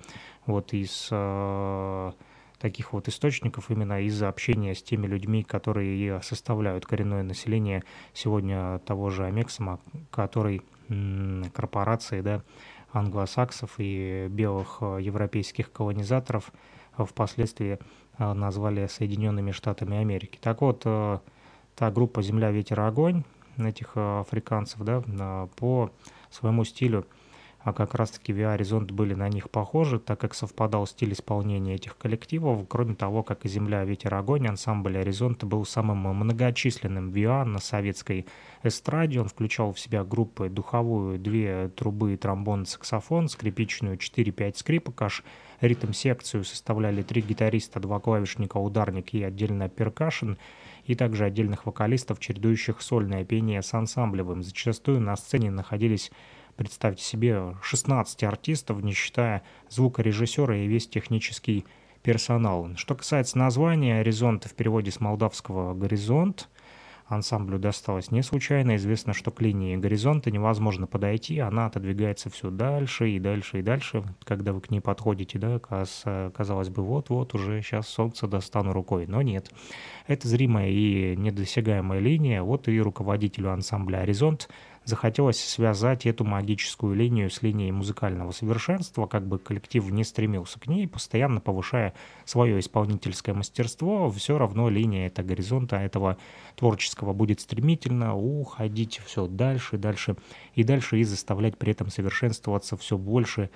[0.47, 2.11] вот из э,
[2.59, 7.83] таких вот источников именно из-за общения с теми людьми, которые составляют коренное население
[8.13, 9.79] сегодня того же Амексома,
[10.09, 10.61] который
[11.53, 12.41] корпорации, да,
[12.93, 16.51] англосаксов и белых э, европейских колонизаторов
[16.97, 17.79] впоследствии
[18.17, 20.39] э, назвали Соединенными Штатами Америки.
[20.41, 21.19] Так вот, э,
[21.75, 23.23] та группа «Земля, ветер, огонь»
[23.57, 25.91] этих африканцев, да, по
[26.29, 27.07] своему стилю
[27.68, 32.65] а как раз-таки VR были на них похожи, так как совпадал стиль исполнения этих коллективов.
[32.70, 38.26] Кроме того, как и «Земля, ветер, огонь», ансамбль «Горизонт» был самым многочисленным VR на советской
[38.63, 39.20] эстраде.
[39.20, 45.26] Он включал в себя группы духовую, две трубы, тромбон, саксофон, скрипичную, 4-5 скрипок, аж
[45.59, 50.38] ритм-секцию составляли три гитариста, два клавишника, ударник и отдельно перкашен
[50.86, 54.41] и также отдельных вокалистов, чередующих сольное пение с ансамблевым.
[54.41, 56.11] Зачастую на сцене находились
[56.57, 61.65] Представьте себе 16 артистов, не считая звукорежиссера и весь технический
[62.01, 62.69] персонал.
[62.75, 66.49] Что касается названия, «Горизонт» в переводе с молдавского «горизонт»,
[67.05, 68.75] ансамблю досталось не случайно.
[68.75, 74.03] Известно, что к линии горизонта невозможно подойти, она отодвигается все дальше и дальше и дальше.
[74.23, 79.05] Когда вы к ней подходите, да, казалось бы, вот-вот уже сейчас солнце достану рукой.
[79.07, 79.51] Но нет.
[80.07, 82.41] Это зримая и недосягаемая линия.
[82.41, 84.49] Вот и руководителю ансамбля «Горизонт»
[84.88, 90.67] захотелось связать эту магическую линию с линией музыкального совершенства, как бы коллектив не стремился к
[90.67, 96.17] ней, постоянно повышая свое исполнительское мастерство, все равно линия этого горизонта этого
[96.55, 100.15] творческого будет стремительно уходить все дальше, дальше
[100.55, 103.49] и дальше и заставлять при этом совершенствоваться все больше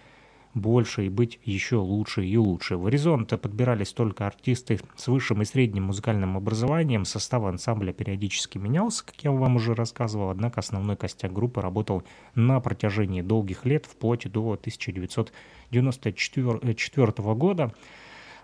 [0.53, 2.77] больше и быть еще лучше и лучше.
[2.77, 7.05] В «Горизонт» подбирались только артисты с высшим и средним музыкальным образованием.
[7.05, 12.03] Состав ансамбля периодически менялся, как я вам уже рассказывал, однако основной костяк группы работал
[12.35, 17.73] на протяжении долгих лет, вплоть до 1994 года.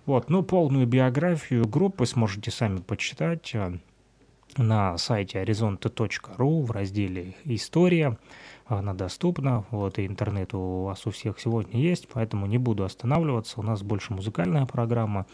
[0.05, 3.77] Вот, ну, полную биографию группы сможете сами почитать э,
[4.55, 8.17] на сайте horizonte.ru в разделе «История»
[8.67, 13.59] она доступна, вот, и интернет у вас у всех сегодня есть, поэтому не буду останавливаться,
[13.59, 15.25] у нас больше музыкальная программа,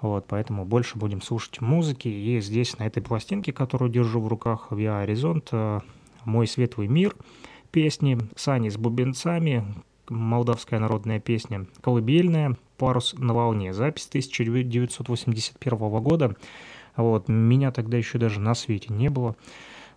[0.00, 4.68] вот, поэтому больше будем слушать музыки, и здесь на этой пластинке, которую держу в руках,
[4.70, 5.80] Via Horizont, э,
[6.24, 7.16] «Мой светлый мир»,
[7.70, 9.64] песни Сани с бубенцами,
[10.08, 16.36] молдавская народная песня «Колыбельная», «Парус на волне», запись 1981 года,
[16.96, 19.36] вот, меня тогда еще даже на свете не было,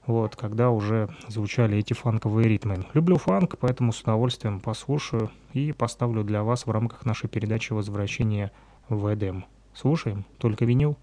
[0.05, 2.85] вот, когда уже звучали эти фанковые ритмы.
[2.93, 8.51] Люблю фанк, поэтому с удовольствием послушаю и поставлю для вас в рамках нашей передачи «Возвращение
[8.89, 9.45] в Эдем».
[9.73, 10.97] Слушаем, только винил.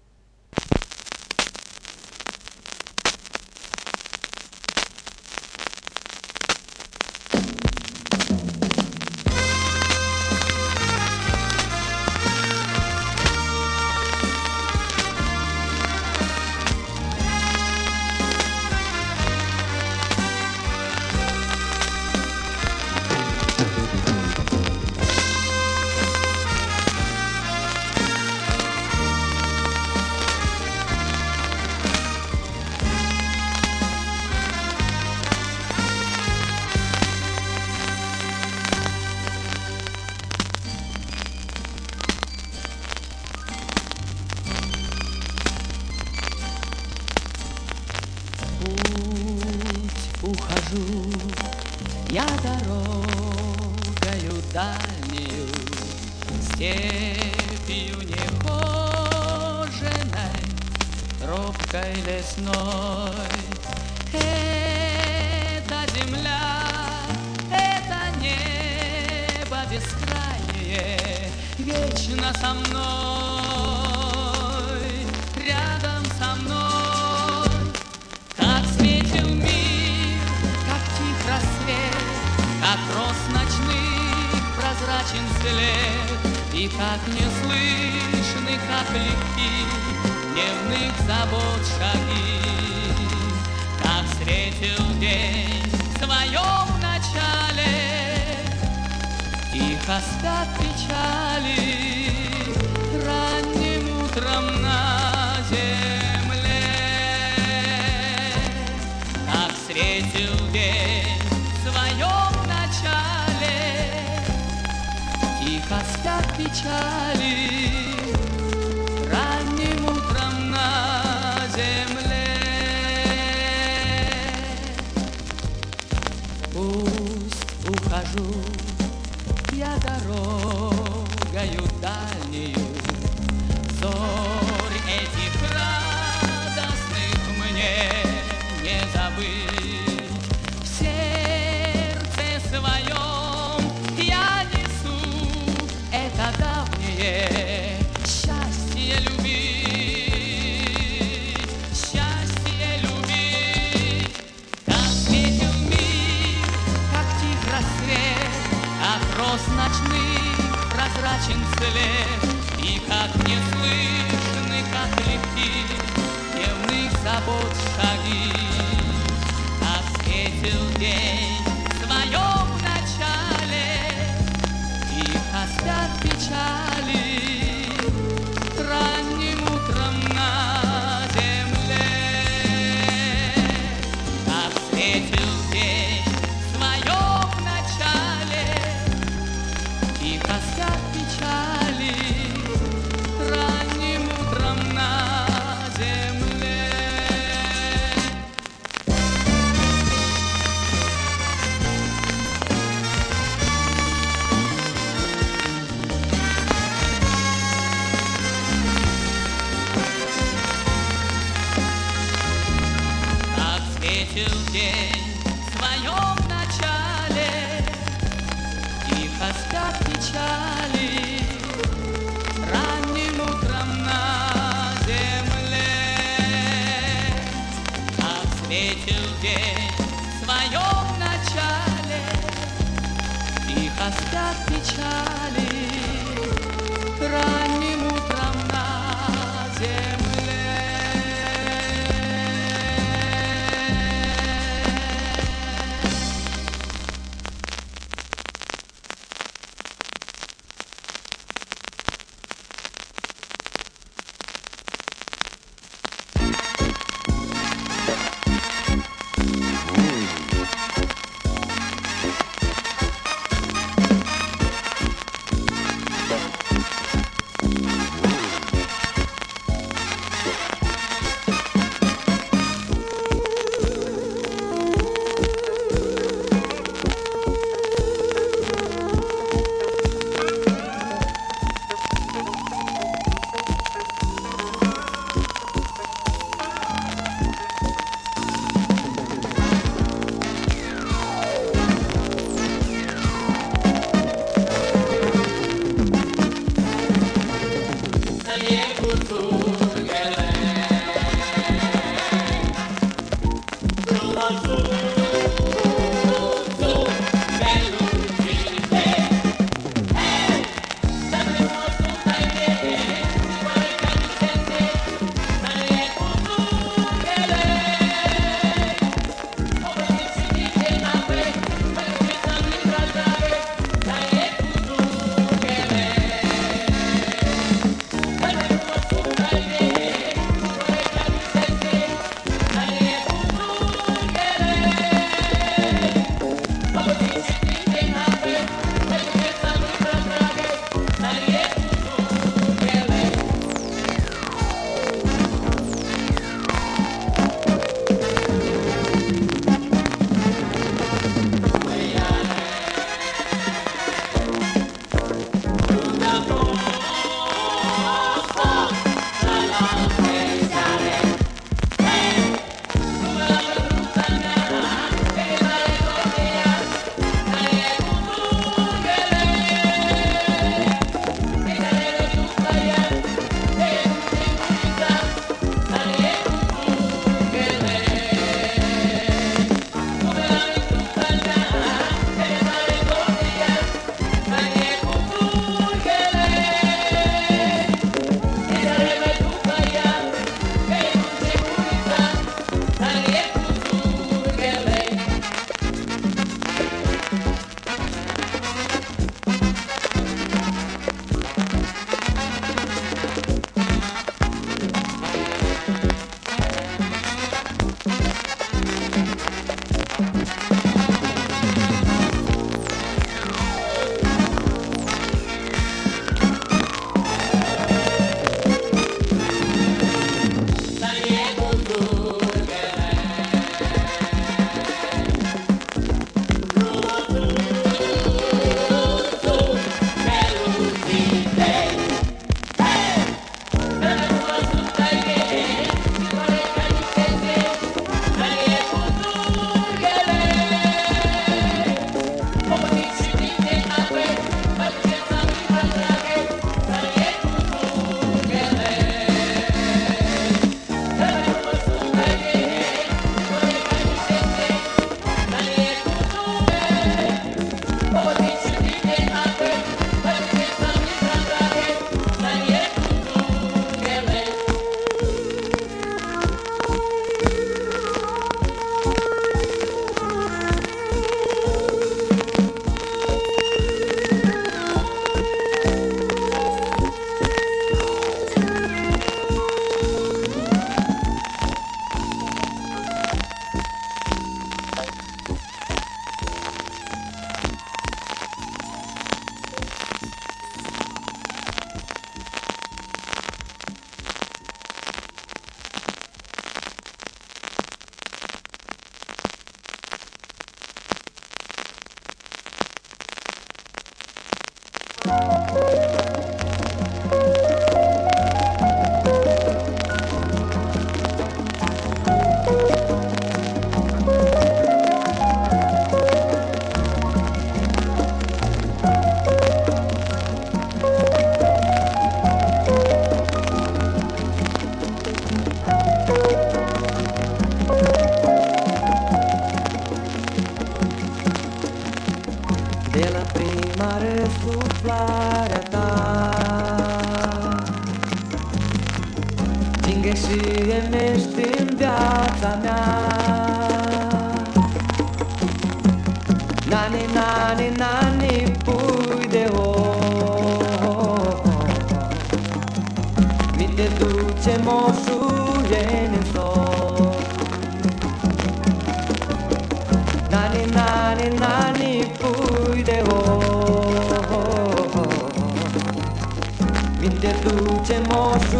[534.43, 535.62] contemplar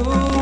[0.06, 0.33] you.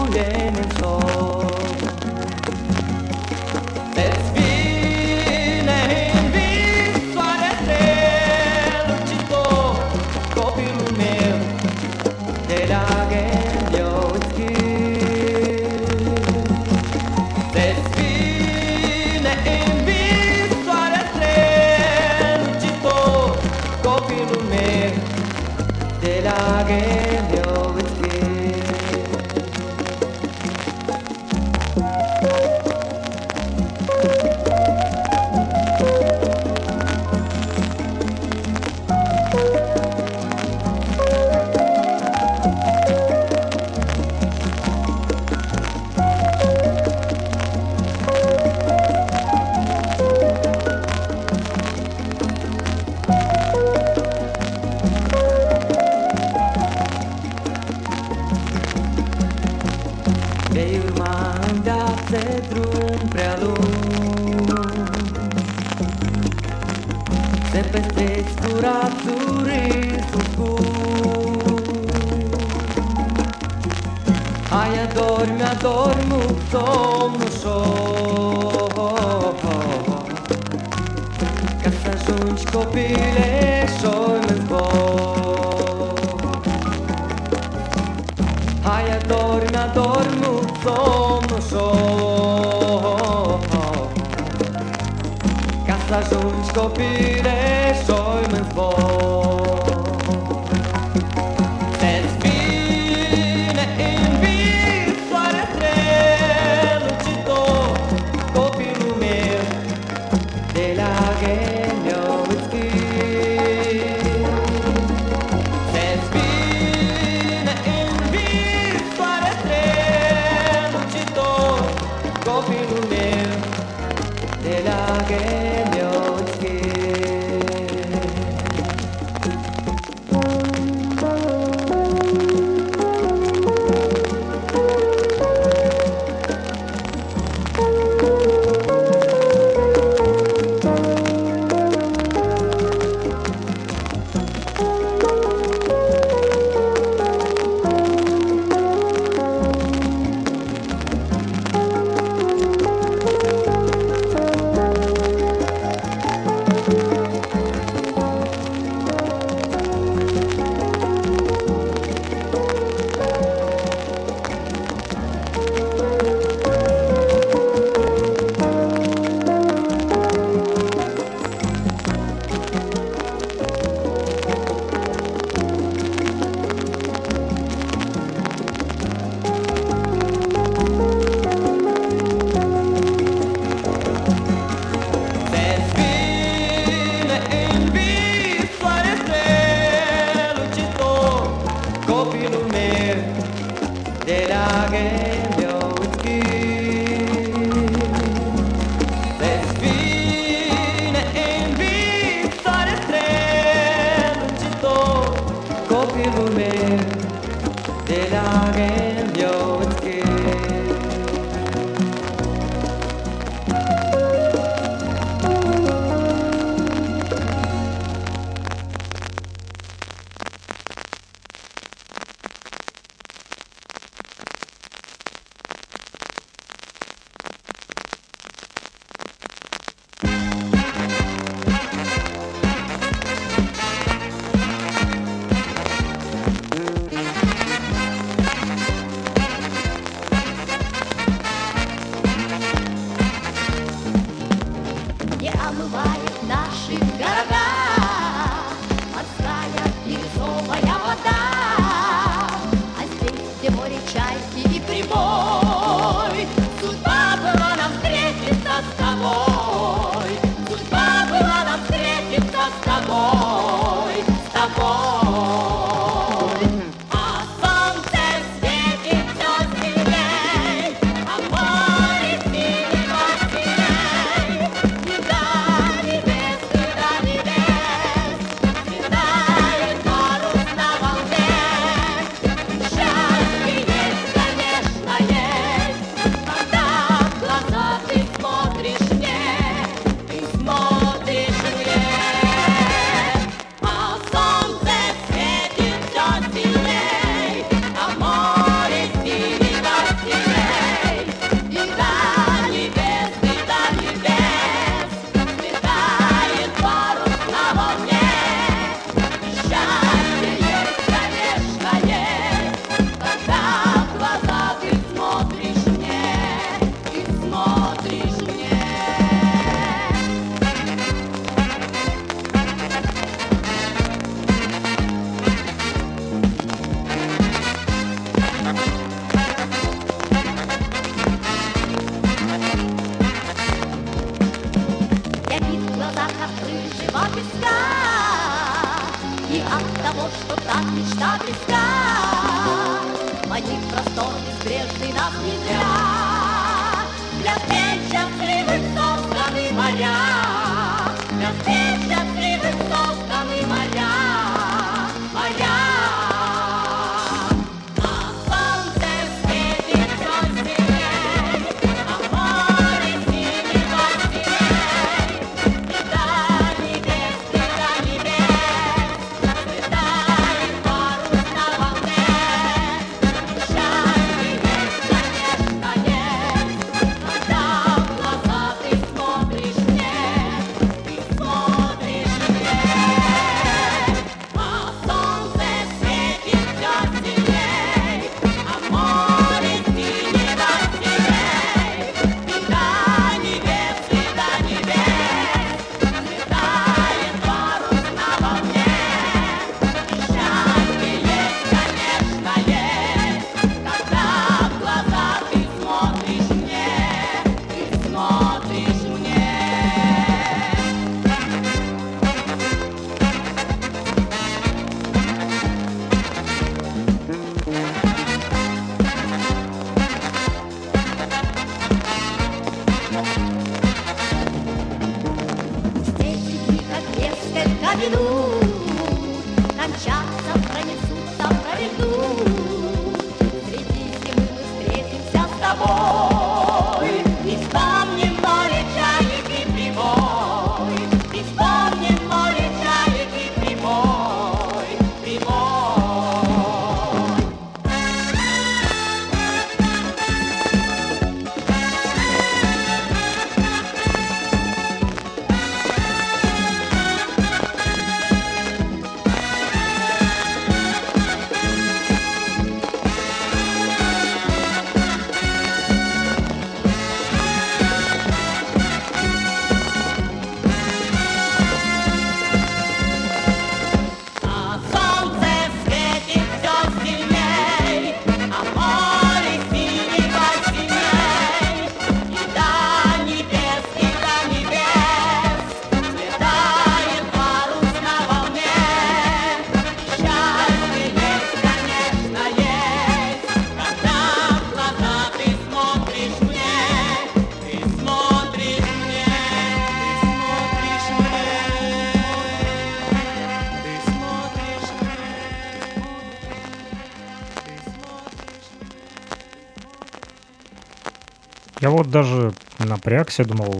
[511.71, 513.53] Вот даже напрягся, думал,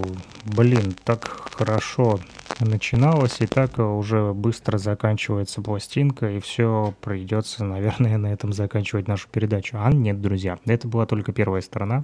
[0.46, 1.26] блин, так
[1.56, 2.20] хорошо
[2.60, 9.28] начиналось, и так уже быстро заканчивается пластинка, и все придется, наверное, на этом заканчивать нашу
[9.30, 9.78] передачу.
[9.80, 12.04] А нет, друзья, это была только первая сторона.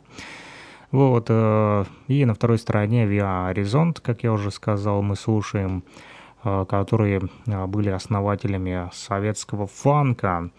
[0.92, 5.84] Вот, э, и на второй стороне Via Horizont, как я уже сказал, мы слушаем,
[6.44, 10.50] э, которые э, были основателями советского фанка.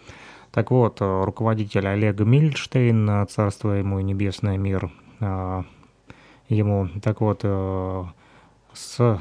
[0.53, 8.05] Так вот, руководитель Олег Мильштейн, царство ему и небесный мир, ему, так вот, э,
[8.73, 9.21] с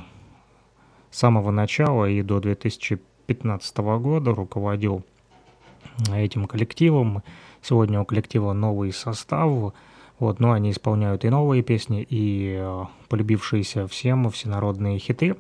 [1.12, 5.04] самого начала и до 2015 года руководил
[6.12, 7.24] этим коллективом.
[7.62, 9.74] Сегодня у коллектива новый состав,
[10.20, 15.36] вот, но они исполняют и новые песни, и э, полюбившиеся всем всенародные хиты,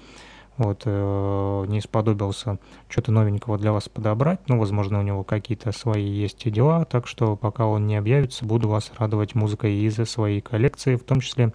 [0.57, 2.59] вот, э, не сподобился
[2.89, 4.39] что-то новенького для вас подобрать.
[4.49, 8.69] Ну, возможно, у него какие-то свои есть дела, так что пока он не объявится, буду
[8.69, 11.53] вас радовать музыкой из своей коллекции, в том числе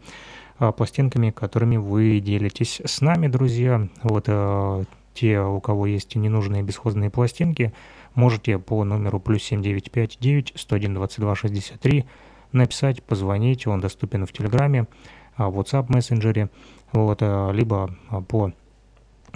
[0.59, 3.87] э, пластинками, которыми вы делитесь с нами, друзья.
[4.03, 7.73] Вот э, те, у кого есть ненужные бесхозные пластинки,
[8.15, 12.05] можете по номеру плюс 7959 101 22 63
[12.51, 14.87] написать, позвонить, он доступен в Телеграме,
[15.37, 16.49] в WhatsApp мессенджере,
[16.91, 17.95] вот, либо
[18.27, 18.51] по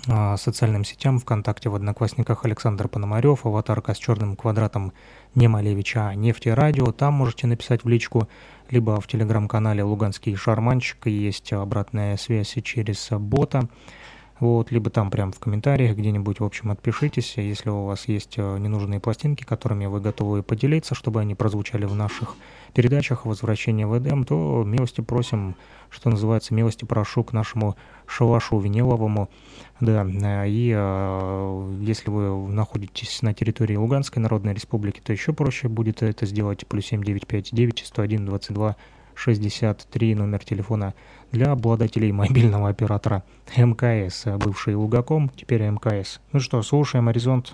[0.08, 4.92] а, социальным сетям ВКонтакте, в Одноклассниках Александр Пономарев, аватарка с черным квадратом
[5.36, 6.92] не Малевича, а радио.
[6.92, 8.28] Там можете написать в личку,
[8.70, 13.70] либо в телеграм-канале Луганский Шарманчик есть обратная связь через бота.
[14.40, 18.58] Вот, либо там прям в комментариях где-нибудь, в общем, отпишитесь, если у вас есть э,
[18.58, 22.36] ненужные пластинки, которыми вы готовы поделиться, чтобы они прозвучали в наших
[22.74, 25.56] передачах «Возвращение в Эдем», то милости просим,
[25.92, 27.76] что называется, милости прошу к нашему
[28.08, 29.30] шалашу виниловому.
[29.80, 35.68] Да, э, и э, если вы находитесь на территории Луганской Народной Республики, то еще проще
[35.68, 36.66] будет это сделать.
[36.68, 38.76] Плюс 7959 101 22
[39.16, 40.94] 63 номер телефона
[41.32, 43.24] для обладателей мобильного оператора
[43.58, 46.20] МКС, бывший Лугаком, теперь МКС.
[46.32, 47.54] Ну что, слушаем «Горизонт».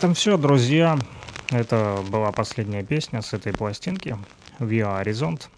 [0.00, 0.98] этом все, друзья.
[1.50, 4.16] Это была последняя песня с этой пластинки
[4.58, 5.48] «Via Horizont».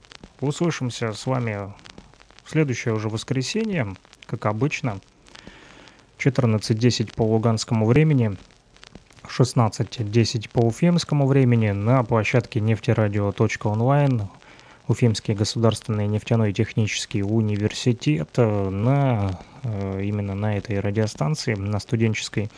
[0.40, 1.72] Услышимся с вами
[2.42, 3.94] в следующее уже воскресенье,
[4.26, 4.98] как обычно,
[6.18, 8.36] 14.10 по луганскому времени,
[9.28, 14.28] 16.10 по уфимскому времени на площадке нефтерадио.онлайн
[14.88, 22.50] Уфимский государственный нефтяной технический университет на э, именно на этой радиостанции, на студенческой,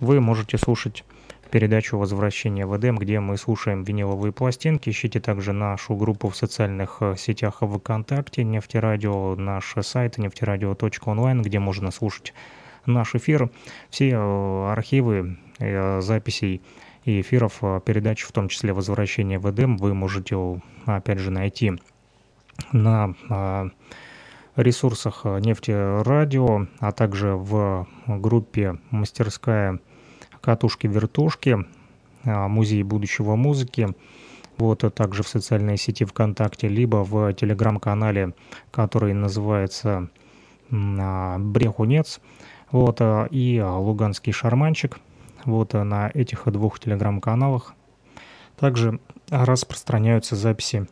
[0.00, 1.02] вы можете слушать
[1.50, 4.90] передачу «Возвращение в Эдем», где мы слушаем виниловые пластинки.
[4.90, 11.90] Ищите также нашу группу в социальных э, сетях ВКонтакте, Нефтерадио, наш сайт нефтерадио.онлайн, где можно
[11.90, 12.34] слушать
[12.86, 13.50] наш эфир.
[13.90, 14.16] Все
[14.70, 16.62] архивы записей
[17.04, 20.36] и эфиров э, передач, в том числе «Возвращение в Эдем», вы можете,
[20.86, 21.72] опять же, найти
[22.72, 23.14] на
[24.56, 25.72] ресурсах э, нефти
[26.02, 29.80] радио, а также в группе «Мастерская
[30.44, 31.66] катушки-вертушки»,
[32.24, 33.88] а, «Музей будущего музыки»,
[34.58, 38.34] вот, а также в социальной сети ВКонтакте, либо в телеграм-канале,
[38.70, 40.10] который называется
[40.70, 42.20] «Брехунец»,
[42.70, 43.00] вот,
[43.30, 44.98] и «Луганский шарманчик»,
[45.44, 47.74] вот на этих двух телеграм-каналах
[48.56, 49.00] также
[49.30, 50.86] распространяются записи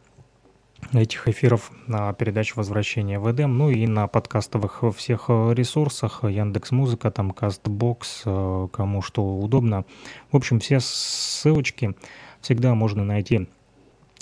[0.92, 7.10] этих эфиров на передачу «Возвращение в Эдем», ну и на подкастовых всех ресурсах, Яндекс Музыка,
[7.10, 9.84] там Кастбокс, э, кому что удобно.
[10.30, 11.94] В общем, все ссылочки
[12.40, 13.48] всегда можно найти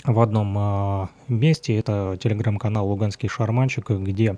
[0.03, 1.77] в одном э, месте.
[1.77, 4.37] Это телеграм-канал «Луганский шарманчик», где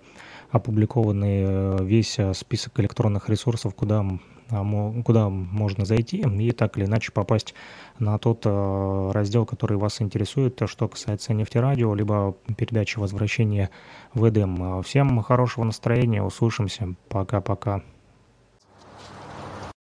[0.52, 4.06] опубликованы весь список электронных ресурсов, куда
[4.54, 7.54] а, куда можно зайти и так или иначе попасть
[8.00, 13.70] на тот э, раздел, который вас интересует, что касается нефтерадио, либо передачи возвращения
[14.14, 14.82] в Эдем.
[14.84, 17.82] Всем хорошего настроения, услышимся, пока-пока.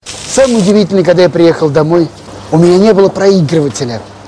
[0.04, 2.08] Самое удивительное, когда я приехал домой,
[2.52, 4.00] у меня не было проигрывателя–